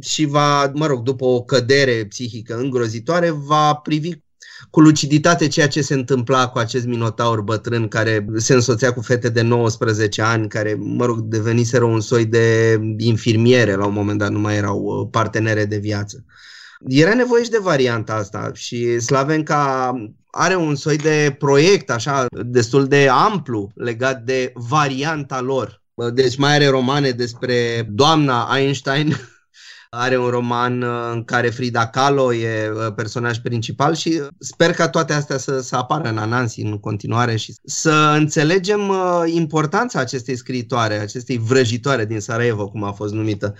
și 0.00 0.24
va, 0.24 0.70
mă 0.74 0.86
rog, 0.86 1.02
după 1.02 1.24
o 1.24 1.42
cădere 1.42 2.06
psihică 2.06 2.56
îngrozitoare, 2.56 3.30
va 3.30 3.74
privi 3.74 4.10
cu 4.70 4.80
luciditate 4.80 5.48
ceea 5.48 5.68
ce 5.68 5.82
se 5.82 5.94
întâmpla 5.94 6.48
cu 6.48 6.58
acest 6.58 6.86
minotaur 6.86 7.40
bătrân 7.40 7.88
care 7.88 8.26
se 8.36 8.54
însoțea 8.54 8.92
cu 8.92 9.00
fete 9.00 9.28
de 9.28 9.42
19 9.42 10.22
ani, 10.22 10.48
care, 10.48 10.76
mă 10.78 11.04
rog, 11.04 11.18
deveniseră 11.20 11.84
un 11.84 12.00
soi 12.00 12.24
de 12.24 12.78
infirmiere 12.96 13.74
la 13.74 13.86
un 13.86 13.92
moment 13.92 14.18
dat, 14.18 14.30
nu 14.30 14.38
mai 14.38 14.56
erau 14.56 14.78
uh, 14.78 15.08
partenere 15.10 15.64
de 15.64 15.76
viață. 15.76 16.24
Era 16.88 17.14
nevoie 17.14 17.44
și 17.44 17.50
de 17.50 17.58
varianta 17.62 18.14
asta 18.14 18.50
și 18.54 18.98
Slavenca 19.00 19.92
are 20.30 20.54
un 20.54 20.74
soi 20.74 20.96
de 20.96 21.36
proiect 21.38 21.90
așa 21.90 22.26
destul 22.30 22.86
de 22.86 23.08
amplu 23.08 23.70
legat 23.74 24.22
de 24.22 24.52
varianta 24.54 25.40
lor. 25.40 25.82
Deci 26.12 26.36
mai 26.36 26.54
are 26.54 26.66
romane 26.68 27.10
despre 27.10 27.86
doamna 27.90 28.48
Einstein, 28.56 29.16
are 29.98 30.18
un 30.18 30.28
roman 30.28 30.82
uh, 30.82 31.10
în 31.12 31.24
care 31.24 31.48
Frida 31.48 31.86
Kahlo 31.86 32.34
e 32.34 32.70
uh, 32.70 32.92
personaj 32.96 33.38
principal 33.38 33.94
și 33.94 34.22
sper 34.38 34.72
ca 34.72 34.88
toate 34.88 35.12
astea 35.12 35.38
să, 35.38 35.60
să 35.60 35.76
apară 35.76 36.08
în 36.08 36.18
Anansi 36.18 36.60
în 36.60 36.78
continuare 36.78 37.36
și 37.36 37.54
să 37.64 38.14
înțelegem 38.16 38.88
uh, 38.88 39.22
importanța 39.26 40.00
acestei 40.00 40.36
scriitoare, 40.36 40.94
acestei 40.94 41.38
vrăjitoare 41.38 42.04
din 42.04 42.20
Sarajevo, 42.20 42.68
cum 42.68 42.82
a 42.84 42.92
fost 42.92 43.12
numită. 43.12 43.54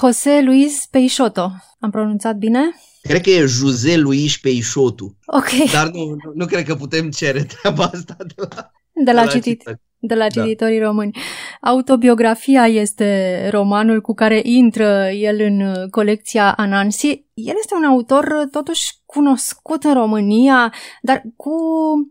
José 0.00 0.40
Luis 0.44 0.86
Peixoto. 0.90 1.52
Am 1.80 1.90
pronunțat 1.90 2.36
bine? 2.36 2.60
Cred 3.02 3.20
că 3.20 3.30
e 3.30 3.46
José 3.46 3.96
Luis 3.96 4.36
Peixoto. 4.36 5.16
Ok. 5.26 5.70
Dar 5.72 5.88
nu, 5.88 6.04
nu, 6.04 6.32
nu 6.34 6.46
cred 6.46 6.64
că 6.64 6.74
putem 6.74 7.10
cere 7.10 7.44
treaba 7.44 7.84
asta 7.84 8.16
de 8.18 8.34
la, 8.36 8.46
de 8.46 8.54
la, 8.54 8.70
de 9.04 9.12
la 9.12 9.26
citit. 9.26 9.62
De 10.02 10.14
la 10.14 10.26
da. 10.28 10.28
cititorii 10.28 10.78
da. 10.78 10.84
români. 10.86 11.16
Autobiografia 11.60 12.66
este 12.66 13.48
romanul 13.50 14.00
cu 14.00 14.14
care 14.14 14.40
intră 14.44 15.08
el 15.08 15.40
în 15.40 15.88
colecția 15.90 16.52
Anansi. 16.52 17.24
El 17.34 17.54
este 17.58 17.74
un 17.74 17.84
autor 17.84 18.48
totuși 18.50 18.92
cunoscut 19.06 19.84
în 19.84 19.92
România, 19.92 20.72
dar 21.02 21.22
cu 21.36 21.52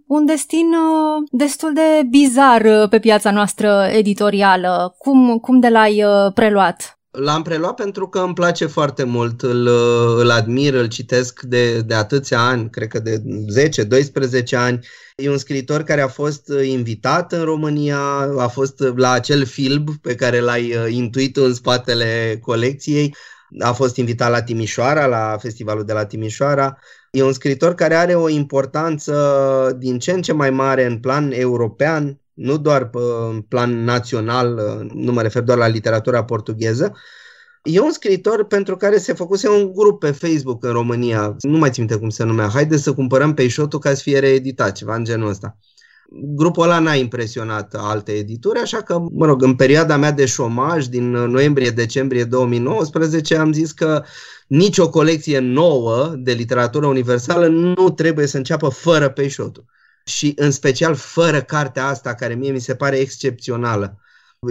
un 0.07 0.25
destin 0.25 0.67
uh, 0.67 1.27
destul 1.31 1.73
de 1.73 2.07
bizar 2.09 2.87
pe 2.87 2.99
piața 2.99 3.31
noastră 3.31 3.89
editorială. 3.91 4.95
Cum, 4.97 5.37
cum 5.37 5.59
de 5.59 5.69
l-ai 5.69 6.03
uh, 6.03 6.33
preluat? 6.33 6.98
L-am 7.11 7.41
preluat 7.41 7.75
pentru 7.75 8.07
că 8.07 8.19
îmi 8.19 8.33
place 8.33 8.65
foarte 8.65 9.03
mult, 9.03 9.41
îl, 9.41 9.67
îl 10.19 10.29
admir, 10.29 10.73
îl 10.73 10.87
citesc 10.87 11.41
de, 11.41 11.81
de 11.81 11.93
atâția 11.93 12.39
ani, 12.39 12.69
cred 12.69 12.87
că 12.87 12.99
de 12.99 13.23
10-12 14.51 14.55
ani. 14.55 14.79
E 15.15 15.29
un 15.29 15.37
scriitor 15.37 15.83
care 15.83 16.01
a 16.01 16.07
fost 16.07 16.51
invitat 16.63 17.31
în 17.31 17.43
România, 17.43 17.99
a 18.37 18.47
fost 18.47 18.79
la 18.95 19.11
acel 19.11 19.45
film 19.45 19.99
pe 20.01 20.15
care 20.15 20.39
l-ai 20.39 20.75
uh, 20.75 20.91
intuit 20.93 21.37
în 21.37 21.53
spatele 21.53 22.39
colecției, 22.41 23.15
a 23.59 23.71
fost 23.71 23.95
invitat 23.95 24.31
la 24.31 24.41
Timișoara, 24.41 25.05
la 25.05 25.37
festivalul 25.39 25.83
de 25.83 25.93
la 25.93 26.05
Timișoara. 26.05 26.77
E 27.11 27.23
un 27.23 27.33
scriitor 27.33 27.75
care 27.75 27.95
are 27.95 28.15
o 28.15 28.29
importanță 28.29 29.75
din 29.79 29.99
ce 29.99 30.11
în 30.11 30.21
ce 30.21 30.33
mai 30.33 30.49
mare 30.49 30.85
în 30.85 30.99
plan 30.99 31.31
european, 31.31 32.19
nu 32.39 32.57
doar 32.57 32.89
pe 32.89 32.99
plan 33.47 33.83
național, 33.83 34.59
nu 34.93 35.11
mă 35.11 35.21
refer 35.21 35.41
doar 35.41 35.57
la 35.57 35.67
literatura 35.67 36.23
portugheză, 36.23 36.93
E 37.63 37.79
un 37.79 37.91
scriitor 37.91 38.45
pentru 38.45 38.77
care 38.77 38.97
se 38.97 39.13
făcuse 39.13 39.49
un 39.49 39.73
grup 39.73 39.99
pe 39.99 40.11
Facebook 40.11 40.63
în 40.63 40.71
România, 40.71 41.35
nu 41.39 41.57
mai 41.57 41.69
țin 41.69 41.83
minte 41.83 41.99
cum 41.99 42.09
se 42.09 42.23
numea, 42.23 42.47
haideți 42.47 42.83
să 42.83 42.93
cumpărăm 42.93 43.33
Peixotul 43.33 43.79
ca 43.79 43.93
să 43.93 44.01
fie 44.01 44.19
reeditat, 44.19 44.71
ceva 44.75 44.95
în 44.95 45.03
genul 45.03 45.29
ăsta. 45.29 45.57
Grupul 46.11 46.63
ăla 46.63 46.79
n-a 46.79 46.93
impresionat 46.93 47.75
alte 47.77 48.11
edituri, 48.11 48.59
așa 48.59 48.81
că, 48.81 48.99
mă 49.11 49.25
rog, 49.25 49.41
în 49.41 49.55
perioada 49.55 49.97
mea 49.97 50.11
de 50.11 50.25
șomaj, 50.25 50.85
din 50.85 51.11
noiembrie-decembrie 51.11 52.23
2019, 52.23 53.35
am 53.35 53.53
zis 53.53 53.71
că 53.71 54.03
nicio 54.47 54.89
colecție 54.89 55.39
nouă 55.39 56.13
de 56.17 56.31
literatură 56.31 56.85
universală 56.85 57.47
nu 57.47 57.89
trebuie 57.89 58.25
să 58.27 58.37
înceapă 58.37 58.69
fără 58.69 59.09
Peixotul 59.09 59.65
și 60.09 60.33
în 60.35 60.51
special 60.51 60.95
fără 60.95 61.41
cartea 61.41 61.85
asta 61.87 62.13
care 62.13 62.33
mie 62.33 62.51
mi 62.51 62.59
se 62.59 62.75
pare 62.75 62.97
excepțională. 62.97 63.99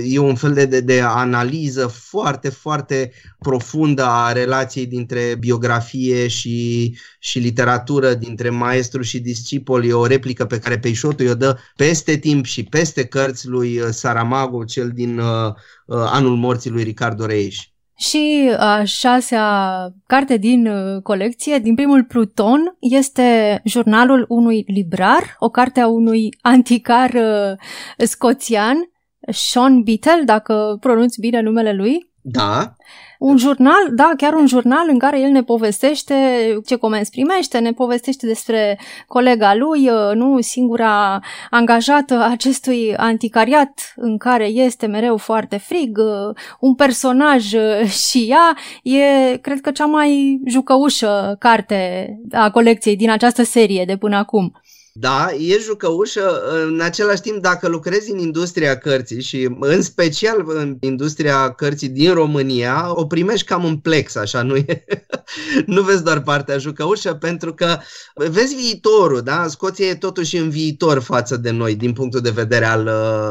E 0.05 0.19
un 0.19 0.35
fel 0.35 0.53
de, 0.53 0.65
de, 0.65 0.81
de 0.81 1.01
analiză 1.01 1.87
foarte, 1.87 2.49
foarte 2.49 3.13
profundă 3.39 4.05
a 4.05 4.33
relației 4.33 4.87
dintre 4.87 5.37
biografie 5.39 6.29
și, 6.29 6.97
și 7.19 7.39
literatură, 7.39 8.15
dintre 8.15 8.51
maestru 8.51 9.03
și 9.03 9.21
discipol. 9.21 9.85
E 9.85 9.93
o 9.93 10.07
replică 10.07 10.47
pe 10.47 10.59
care 10.59 10.79
Peixotu 10.79 11.25
o 11.25 11.35
dă 11.35 11.59
peste 11.77 12.17
timp 12.17 12.45
și 12.45 12.65
peste 12.65 13.07
cărți 13.07 13.47
lui 13.47 13.93
Saramago, 13.93 14.65
cel 14.65 14.91
din 14.91 15.19
uh, 15.19 15.55
uh, 15.87 16.09
Anul 16.11 16.37
morții 16.37 16.71
lui 16.71 16.83
Ricardo 16.83 17.27
Reis. 17.27 17.57
Și 17.99 18.51
a 18.59 18.85
șasea 18.85 19.89
carte 20.07 20.37
din 20.37 20.67
uh, 20.67 21.03
colecție, 21.03 21.59
din 21.59 21.75
primul 21.75 22.05
Pluton, 22.05 22.77
este 22.81 23.61
jurnalul 23.65 24.25
unui 24.29 24.65
librar, 24.67 25.37
o 25.39 25.49
carte 25.49 25.81
a 25.81 25.87
unui 25.87 26.29
anticar 26.41 27.11
uh, 27.15 27.59
scoțian, 28.07 28.77
Sean 29.31 29.83
Beatle, 29.83 30.23
dacă 30.25 30.77
pronunți 30.81 31.21
bine 31.21 31.41
numele 31.41 31.73
lui. 31.73 32.08
Da. 32.21 32.75
Un 33.19 33.37
jurnal, 33.37 33.95
da, 33.95 34.13
chiar 34.17 34.33
un 34.33 34.47
jurnal 34.47 34.89
în 34.89 34.99
care 34.99 35.21
el 35.21 35.31
ne 35.31 35.43
povestește 35.43 36.15
ce 36.67 36.77
comenzi 36.77 37.11
primește, 37.11 37.59
ne 37.59 37.73
povestește 37.73 38.27
despre 38.27 38.79
colega 39.07 39.55
lui, 39.55 39.89
uh, 39.89 40.15
nu 40.15 40.41
singura 40.41 41.21
angajată 41.51 42.27
acestui 42.31 42.97
anticariat 42.97 43.93
în 43.97 44.19
care 44.19 44.47
este 44.47 44.87
mereu 44.87 45.17
foarte 45.17 45.57
frig, 45.57 45.99
uh, 45.99 46.37
un 46.61 46.75
personaj 46.75 47.53
uh, 47.53 47.85
și 48.09 48.27
ea, 48.29 48.57
e, 48.83 49.37
cred 49.37 49.61
că, 49.61 49.71
cea 49.71 49.87
mai 49.87 50.41
jucăușă 50.47 51.37
carte 51.39 52.09
a 52.31 52.51
colecției 52.51 52.97
din 52.97 53.11
această 53.11 53.43
serie 53.43 53.85
de 53.85 53.97
până 53.97 54.17
acum. 54.17 54.53
Da, 55.01 55.31
e 55.39 55.59
jucăușă, 55.59 56.43
în 56.65 56.81
același 56.81 57.21
timp 57.21 57.43
dacă 57.43 57.69
lucrezi 57.69 58.11
în 58.11 58.19
industria 58.19 58.79
cărții 58.79 59.23
și 59.23 59.57
în 59.61 59.83
special 59.83 60.45
în 60.47 60.77
industria 60.81 61.53
cărții 61.53 61.89
din 61.89 62.13
România, 62.13 62.93
o 62.95 63.07
primești 63.07 63.47
cam 63.47 63.65
în 63.65 63.77
plex, 63.77 64.15
așa, 64.15 64.43
nu, 64.43 64.57
e, 64.57 64.85
nu 65.67 65.83
vezi 65.83 66.03
doar 66.03 66.23
partea 66.23 66.59
jucăușă, 66.59 67.15
pentru 67.15 67.55
că 67.55 67.79
vezi 68.15 68.55
viitorul, 68.55 69.21
da? 69.21 69.47
Scoția 69.49 69.87
e 69.87 69.95
totuși 69.95 70.37
în 70.37 70.51
viitor 70.51 70.99
față 70.99 71.37
de 71.37 71.51
noi 71.51 71.75
din 71.75 71.93
punctul 71.93 72.21
de 72.21 72.31
vedere 72.31 72.65
al, 72.65 72.89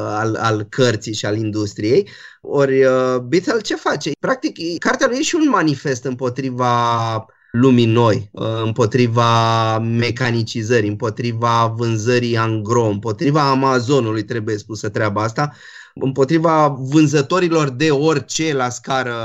al, 0.08 0.36
al 0.36 0.64
cărții 0.70 1.14
și 1.14 1.26
al 1.26 1.38
industriei. 1.38 2.10
Ori 2.42 2.84
uh, 2.84 3.18
Beatle 3.18 3.62
ce 3.62 3.76
face? 3.76 4.12
Practic, 4.20 4.80
cartea 4.80 5.08
lui 5.08 5.18
e 5.18 5.22
și 5.22 5.36
un 5.36 5.50
manifest 5.50 6.04
împotriva 6.04 7.26
lumii 7.60 7.86
noi, 7.86 8.30
uh, 8.32 8.62
împotriva 8.64 9.80
mecanicizării, 9.80 10.90
împotriva 10.90 11.74
vânzării 11.78 12.38
angro, 12.38 12.86
împotriva 12.86 13.50
Amazonului, 13.50 14.24
trebuie 14.24 14.58
spusă 14.58 14.90
treaba 14.90 15.24
asta, 15.24 15.54
împotriva 15.94 16.68
vânzătorilor 16.68 17.70
de 17.70 17.92
orice 17.92 18.54
la 18.54 18.70
scară, 18.70 19.16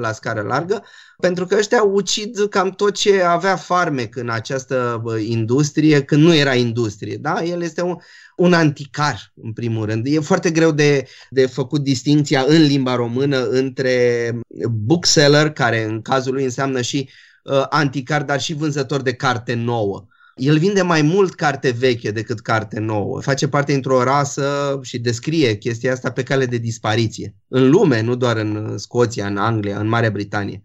la 0.00 0.12
scară 0.12 0.40
largă, 0.40 0.84
pentru 1.20 1.46
că 1.46 1.56
ăștia 1.58 1.82
ucid 1.82 2.46
cam 2.50 2.70
tot 2.70 2.94
ce 2.94 3.22
avea 3.22 3.56
farmec 3.56 4.16
în 4.16 4.30
această 4.30 5.02
industrie, 5.28 6.02
când 6.02 6.22
nu 6.22 6.34
era 6.34 6.54
industrie. 6.54 7.16
Da? 7.16 7.42
El 7.42 7.62
este 7.62 7.82
un, 7.82 7.96
un 8.36 8.52
anticar, 8.52 9.32
în 9.42 9.52
primul 9.52 9.86
rând. 9.86 10.06
E 10.06 10.20
foarte 10.20 10.50
greu 10.50 10.72
de, 10.72 11.06
de 11.30 11.46
făcut 11.46 11.80
distinția 11.80 12.44
în 12.46 12.62
limba 12.62 12.94
română 12.94 13.48
între 13.48 14.32
bookseller, 14.70 15.50
care 15.50 15.84
în 15.84 16.02
cazul 16.02 16.32
lui 16.32 16.44
înseamnă 16.44 16.80
și 16.80 17.08
uh, 17.44 17.64
anticar, 17.68 18.22
dar 18.22 18.40
și 18.40 18.54
vânzător 18.54 19.02
de 19.02 19.12
carte 19.14 19.54
nouă. 19.54 20.06
El 20.34 20.58
vinde 20.58 20.82
mai 20.82 21.02
mult 21.02 21.34
carte 21.34 21.70
veche 21.70 22.10
decât 22.10 22.40
carte 22.40 22.80
nouă. 22.80 23.20
Face 23.20 23.48
parte 23.48 23.72
dintr-o 23.72 24.02
rasă 24.02 24.78
și 24.82 24.98
descrie 24.98 25.56
chestia 25.56 25.92
asta 25.92 26.10
pe 26.10 26.22
cale 26.22 26.46
de 26.46 26.56
dispariție. 26.56 27.36
În 27.48 27.70
lume, 27.70 28.00
nu 28.00 28.14
doar 28.14 28.36
în 28.36 28.78
Scoția, 28.78 29.26
în 29.26 29.36
Anglia, 29.36 29.78
în 29.78 29.88
Marea 29.88 30.10
Britanie. 30.10 30.62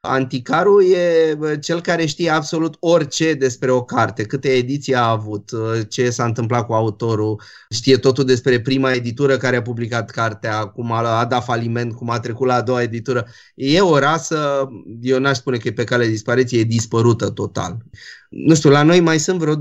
Anticarul 0.00 0.84
e 0.92 1.36
cel 1.60 1.80
care 1.80 2.06
știe 2.06 2.30
absolut 2.30 2.76
orice 2.78 3.34
despre 3.34 3.70
o 3.70 3.84
carte, 3.84 4.24
câte 4.24 4.48
ediții 4.48 4.94
a 4.94 5.10
avut, 5.10 5.50
ce 5.88 6.10
s-a 6.10 6.24
întâmplat 6.24 6.66
cu 6.66 6.72
autorul, 6.72 7.42
știe 7.70 7.96
totul 7.96 8.24
despre 8.24 8.60
prima 8.60 8.92
editură 8.92 9.36
care 9.36 9.56
a 9.56 9.62
publicat 9.62 10.10
cartea, 10.10 10.64
cum 10.64 10.92
a, 10.92 11.24
dat 11.24 11.44
faliment, 11.44 11.94
cum 11.94 12.10
a 12.10 12.20
trecut 12.20 12.46
la 12.46 12.54
a 12.54 12.62
doua 12.62 12.82
editură. 12.82 13.26
E 13.54 13.80
o 13.80 13.98
rasă, 13.98 14.68
eu 15.00 15.18
n-aș 15.18 15.36
spune 15.36 15.56
că 15.56 15.68
e 15.68 15.72
pe 15.72 15.84
cale 15.84 16.04
de 16.04 16.10
dispariție, 16.10 16.58
e 16.58 16.64
dispărută 16.64 17.30
total. 17.30 17.76
Nu 18.28 18.54
știu, 18.54 18.70
la 18.70 18.82
noi 18.82 19.00
mai 19.00 19.18
sunt 19.18 19.38
vreo 19.38 19.54
2-3. 19.56 19.58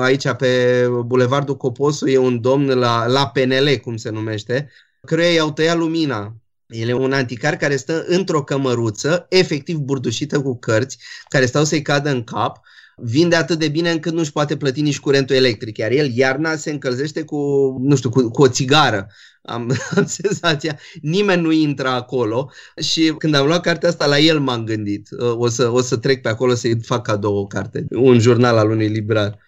Aici 0.00 0.32
pe 0.32 0.86
Bulevardul 1.04 1.56
Coposu 1.56 2.06
e 2.06 2.18
un 2.18 2.40
domn 2.40 2.68
la, 2.68 3.06
la 3.06 3.28
PNL, 3.28 3.78
cum 3.82 3.96
se 3.96 4.10
numește, 4.10 4.70
căruia 5.06 5.28
i-au 5.28 5.52
tăiat 5.52 5.76
lumina 5.76 6.41
el 6.72 6.88
e 6.88 6.92
un 6.92 7.12
anticar 7.12 7.56
care 7.56 7.76
stă 7.76 8.04
într-o 8.06 8.44
cămăruță, 8.44 9.26
efectiv 9.28 9.76
burdușită 9.76 10.40
cu 10.40 10.58
cărți, 10.58 10.98
care 11.28 11.46
stau 11.46 11.64
să-i 11.64 11.82
cadă 11.82 12.10
în 12.10 12.24
cap, 12.24 12.60
vinde 12.96 13.36
atât 13.36 13.58
de 13.58 13.68
bine 13.68 13.90
încât 13.90 14.12
nu-și 14.12 14.32
poate 14.32 14.56
plăti 14.56 14.80
nici 14.80 15.00
curentul 15.00 15.36
electric, 15.36 15.78
iar 15.78 15.90
el 15.90 16.10
iarna 16.14 16.56
se 16.56 16.70
încălzește 16.70 17.22
cu, 17.22 17.36
nu 17.80 17.96
știu, 17.96 18.10
cu, 18.10 18.30
cu 18.30 18.42
o 18.42 18.48
țigară. 18.48 19.06
Am, 19.42 19.76
am 19.96 20.06
senzația, 20.06 20.78
nimeni 21.00 21.42
nu 21.42 21.50
intră 21.50 21.88
acolo 21.88 22.50
și 22.80 23.14
când 23.18 23.34
am 23.34 23.46
luat 23.46 23.60
cartea 23.60 23.88
asta 23.88 24.06
la 24.06 24.18
el 24.18 24.40
m-am 24.40 24.64
gândit, 24.64 25.08
o 25.34 25.48
să, 25.48 25.68
o 25.68 25.80
să 25.80 25.96
trec 25.96 26.22
pe 26.22 26.28
acolo 26.28 26.54
să-i 26.54 26.82
fac 26.82 27.02
cadou 27.02 27.36
o 27.36 27.46
carte, 27.46 27.86
un 27.90 28.18
jurnal 28.18 28.56
al 28.56 28.70
unui 28.70 28.88
librar. 28.88 29.38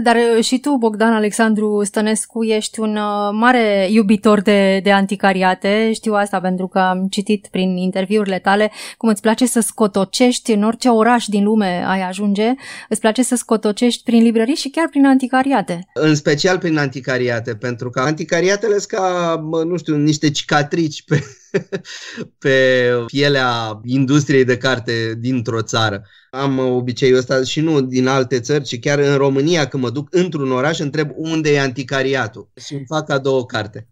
Dar 0.00 0.16
uh, 0.16 0.44
și 0.44 0.58
tu, 0.58 0.76
Bogdan 0.76 1.12
Alexandru 1.12 1.82
Stănescu, 1.84 2.44
ești 2.44 2.80
un 2.80 2.96
uh, 2.96 3.30
mare 3.32 3.88
iubitor 3.90 4.40
de, 4.40 4.80
de 4.82 4.92
anticariate. 4.92 5.92
Știu 5.92 6.12
asta 6.14 6.40
pentru 6.40 6.66
că 6.66 6.78
am 6.78 7.06
citit 7.10 7.48
prin 7.50 7.76
interviurile 7.76 8.38
tale 8.38 8.70
cum 8.96 9.08
îți 9.08 9.20
place 9.20 9.46
să 9.46 9.60
scotocești 9.60 10.52
în 10.52 10.62
orice 10.62 10.88
oraș 10.88 11.26
din 11.26 11.44
lume 11.44 11.84
ai 11.86 12.02
ajunge. 12.02 12.54
Îți 12.88 13.00
place 13.00 13.22
să 13.22 13.36
scotocești 13.36 14.02
prin 14.02 14.22
librării 14.22 14.54
și 14.54 14.68
chiar 14.68 14.88
prin 14.88 15.06
anticariate. 15.06 15.86
În 15.94 16.14
special 16.14 16.58
prin 16.58 16.78
anticariate, 16.78 17.54
pentru 17.54 17.90
că 17.90 18.00
anticariatele 18.00 18.78
sunt 18.78 18.86
ca, 18.86 19.34
nu 19.64 19.76
știu, 19.76 19.96
niște 19.96 20.30
cicatrici 20.30 21.04
pe, 21.04 21.22
pe 22.42 22.88
pielea 23.06 23.80
industriei 23.84 24.44
de 24.44 24.56
carte 24.56 25.14
dintr-o 25.18 25.62
țară. 25.62 26.02
Am 26.30 26.58
obiceiul 26.58 27.18
ăsta 27.18 27.42
și 27.42 27.60
nu 27.60 27.80
din 27.80 28.06
alte 28.06 28.40
țări, 28.40 28.64
ci 28.64 28.80
chiar 28.80 28.98
în 28.98 29.16
România, 29.16 29.66
când 29.66 29.82
mă 29.82 29.90
duc 29.90 30.08
într-un 30.10 30.52
oraș, 30.52 30.78
întreb 30.78 31.10
unde 31.16 31.52
e 31.52 31.60
anticariatul 31.60 32.50
și 32.66 32.74
îmi 32.74 32.84
fac 32.86 33.06
cadou 33.06 33.38
o 33.38 33.44
carte. 33.44 33.88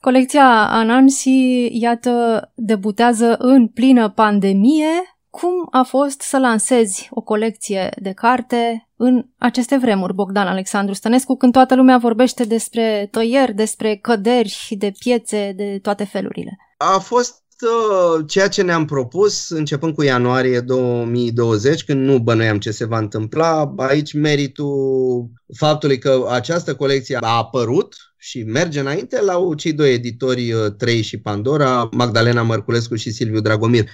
Colecția 0.00 0.68
Anansi, 0.68 1.68
iată, 1.80 2.42
debutează 2.54 3.36
în 3.38 3.68
plină 3.68 4.10
pandemie. 4.10 4.86
Cum 5.30 5.68
a 5.70 5.82
fost 5.82 6.20
să 6.20 6.38
lansezi 6.38 7.08
o 7.10 7.20
colecție 7.20 7.88
de 8.02 8.12
carte 8.12 8.88
în 8.96 9.24
aceste 9.38 9.76
vremuri, 9.76 10.14
Bogdan 10.14 10.46
Alexandru 10.46 10.94
Stănescu, 10.94 11.36
când 11.36 11.52
toată 11.52 11.74
lumea 11.74 11.98
vorbește 11.98 12.44
despre 12.44 13.08
tăieri, 13.10 13.54
despre 13.54 13.96
căderi 13.96 14.66
de 14.70 14.92
piețe 14.98 15.52
de 15.56 15.78
toate 15.82 16.04
felurile? 16.04 16.56
A 16.86 16.98
fost 16.98 17.42
uh, 17.62 18.24
ceea 18.26 18.48
ce 18.48 18.62
ne-am 18.62 18.84
propus 18.84 19.48
începând 19.48 19.94
cu 19.94 20.02
ianuarie 20.02 20.60
2020, 20.60 21.84
când 21.84 22.04
nu 22.04 22.18
bănuiam 22.18 22.58
ce 22.58 22.70
se 22.70 22.84
va 22.84 22.98
întâmpla. 22.98 23.74
Aici 23.76 24.12
meritul 24.12 25.30
faptului 25.56 25.98
că 25.98 26.26
această 26.30 26.74
colecție 26.74 27.18
a 27.20 27.36
apărut 27.36 27.96
și 28.16 28.42
merge 28.42 28.80
înainte 28.80 29.20
la 29.20 29.54
cei 29.56 29.72
doi 29.72 29.92
editori, 29.92 30.52
uh, 30.52 30.72
Trei 30.78 31.02
și 31.02 31.18
Pandora, 31.18 31.88
Magdalena 31.92 32.42
Mărculescu 32.42 32.94
și 32.94 33.10
Silviu 33.10 33.40
Dragomir. 33.40 33.90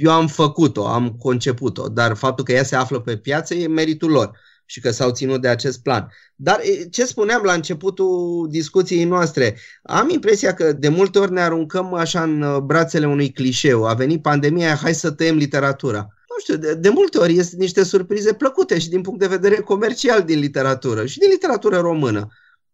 Eu 0.00 0.10
am 0.10 0.26
făcut-o, 0.26 0.86
am 0.86 1.10
conceput-o, 1.10 1.88
dar 1.88 2.16
faptul 2.16 2.44
că 2.44 2.52
ea 2.52 2.64
se 2.64 2.76
află 2.76 3.00
pe 3.00 3.16
piață 3.16 3.54
e 3.54 3.66
meritul 3.66 4.10
lor 4.10 4.38
și 4.66 4.80
că 4.80 4.90
s-au 4.90 5.10
ținut 5.10 5.40
de 5.40 5.48
acest 5.48 5.82
plan. 5.82 6.12
Dar 6.34 6.60
ce 6.90 7.04
spuneam 7.04 7.42
la 7.42 7.52
începutul 7.52 8.46
discuției 8.50 9.04
noastre, 9.04 9.56
am 9.82 10.08
impresia 10.08 10.54
că 10.54 10.72
de 10.72 10.88
multe 10.88 11.18
ori 11.18 11.32
ne 11.32 11.40
aruncăm 11.40 11.94
așa 11.94 12.22
în 12.22 12.42
uh, 12.42 12.58
brațele 12.58 13.06
unui 13.06 13.32
clișeu. 13.32 13.86
A 13.86 13.94
venit 13.94 14.22
pandemia, 14.22 14.74
hai 14.74 14.94
să 14.94 15.10
tăiem 15.10 15.36
literatura. 15.36 15.98
Nu 16.00 16.36
știu, 16.40 16.56
de, 16.56 16.74
de 16.74 16.88
multe 16.88 17.18
ori 17.18 17.36
este 17.36 17.56
niște 17.56 17.82
surprize 17.82 18.32
plăcute 18.32 18.78
și 18.78 18.88
din 18.88 19.00
punct 19.00 19.20
de 19.20 19.26
vedere 19.26 19.54
comercial 19.54 20.22
din 20.22 20.38
literatură 20.38 21.06
și 21.06 21.18
din 21.18 21.28
literatură 21.30 21.78
română. 21.78 22.28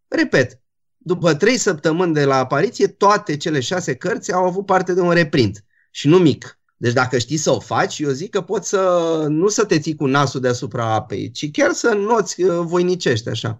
Repet, 0.07 0.59
după 0.97 1.35
trei 1.35 1.57
săptămâni 1.57 2.13
de 2.13 2.25
la 2.25 2.35
apariție, 2.35 2.87
toate 2.87 3.37
cele 3.37 3.59
șase 3.59 3.95
cărți 3.95 4.33
au 4.33 4.45
avut 4.45 4.65
parte 4.65 4.93
de 4.93 5.01
un 5.01 5.11
reprint 5.11 5.63
și 5.91 6.07
nu 6.07 6.17
mic. 6.17 6.57
Deci 6.83 6.93
dacă 6.93 7.17
știi 7.17 7.37
să 7.37 7.51
o 7.51 7.59
faci, 7.59 7.99
eu 7.99 8.09
zic 8.09 8.29
că 8.29 8.41
poți 8.41 8.69
să 8.69 8.81
nu 9.29 9.47
să 9.47 9.65
te 9.65 9.79
ții 9.79 9.95
cu 9.95 10.05
nasul 10.05 10.41
deasupra 10.41 10.93
apei, 10.93 11.31
ci 11.31 11.51
chiar 11.51 11.71
să 11.71 11.93
noți 12.07 12.43
uh, 12.43 12.51
voinicești 12.61 13.29
așa. 13.29 13.57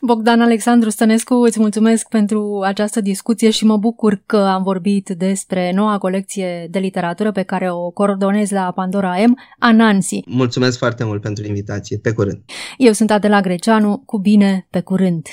Bogdan 0.00 0.40
Alexandru 0.40 0.90
Stănescu, 0.90 1.34
îți 1.34 1.60
mulțumesc 1.60 2.08
pentru 2.08 2.60
această 2.64 3.00
discuție 3.00 3.50
și 3.50 3.64
mă 3.64 3.76
bucur 3.76 4.22
că 4.26 4.36
am 4.36 4.62
vorbit 4.62 5.08
despre 5.08 5.72
noua 5.74 5.98
colecție 5.98 6.66
de 6.70 6.78
literatură 6.78 7.32
pe 7.32 7.42
care 7.42 7.70
o 7.70 7.90
coordonez 7.90 8.50
la 8.50 8.72
Pandora 8.74 9.14
M, 9.26 9.38
Anansi. 9.58 10.22
Mulțumesc 10.26 10.78
foarte 10.78 11.04
mult 11.04 11.20
pentru 11.20 11.46
invitație. 11.46 11.98
Pe 11.98 12.12
curând! 12.12 12.44
Eu 12.76 12.92
sunt 12.92 13.10
Adela 13.10 13.40
Greceanu, 13.40 14.02
cu 14.06 14.18
bine, 14.18 14.66
pe 14.70 14.80
curând! 14.80 15.26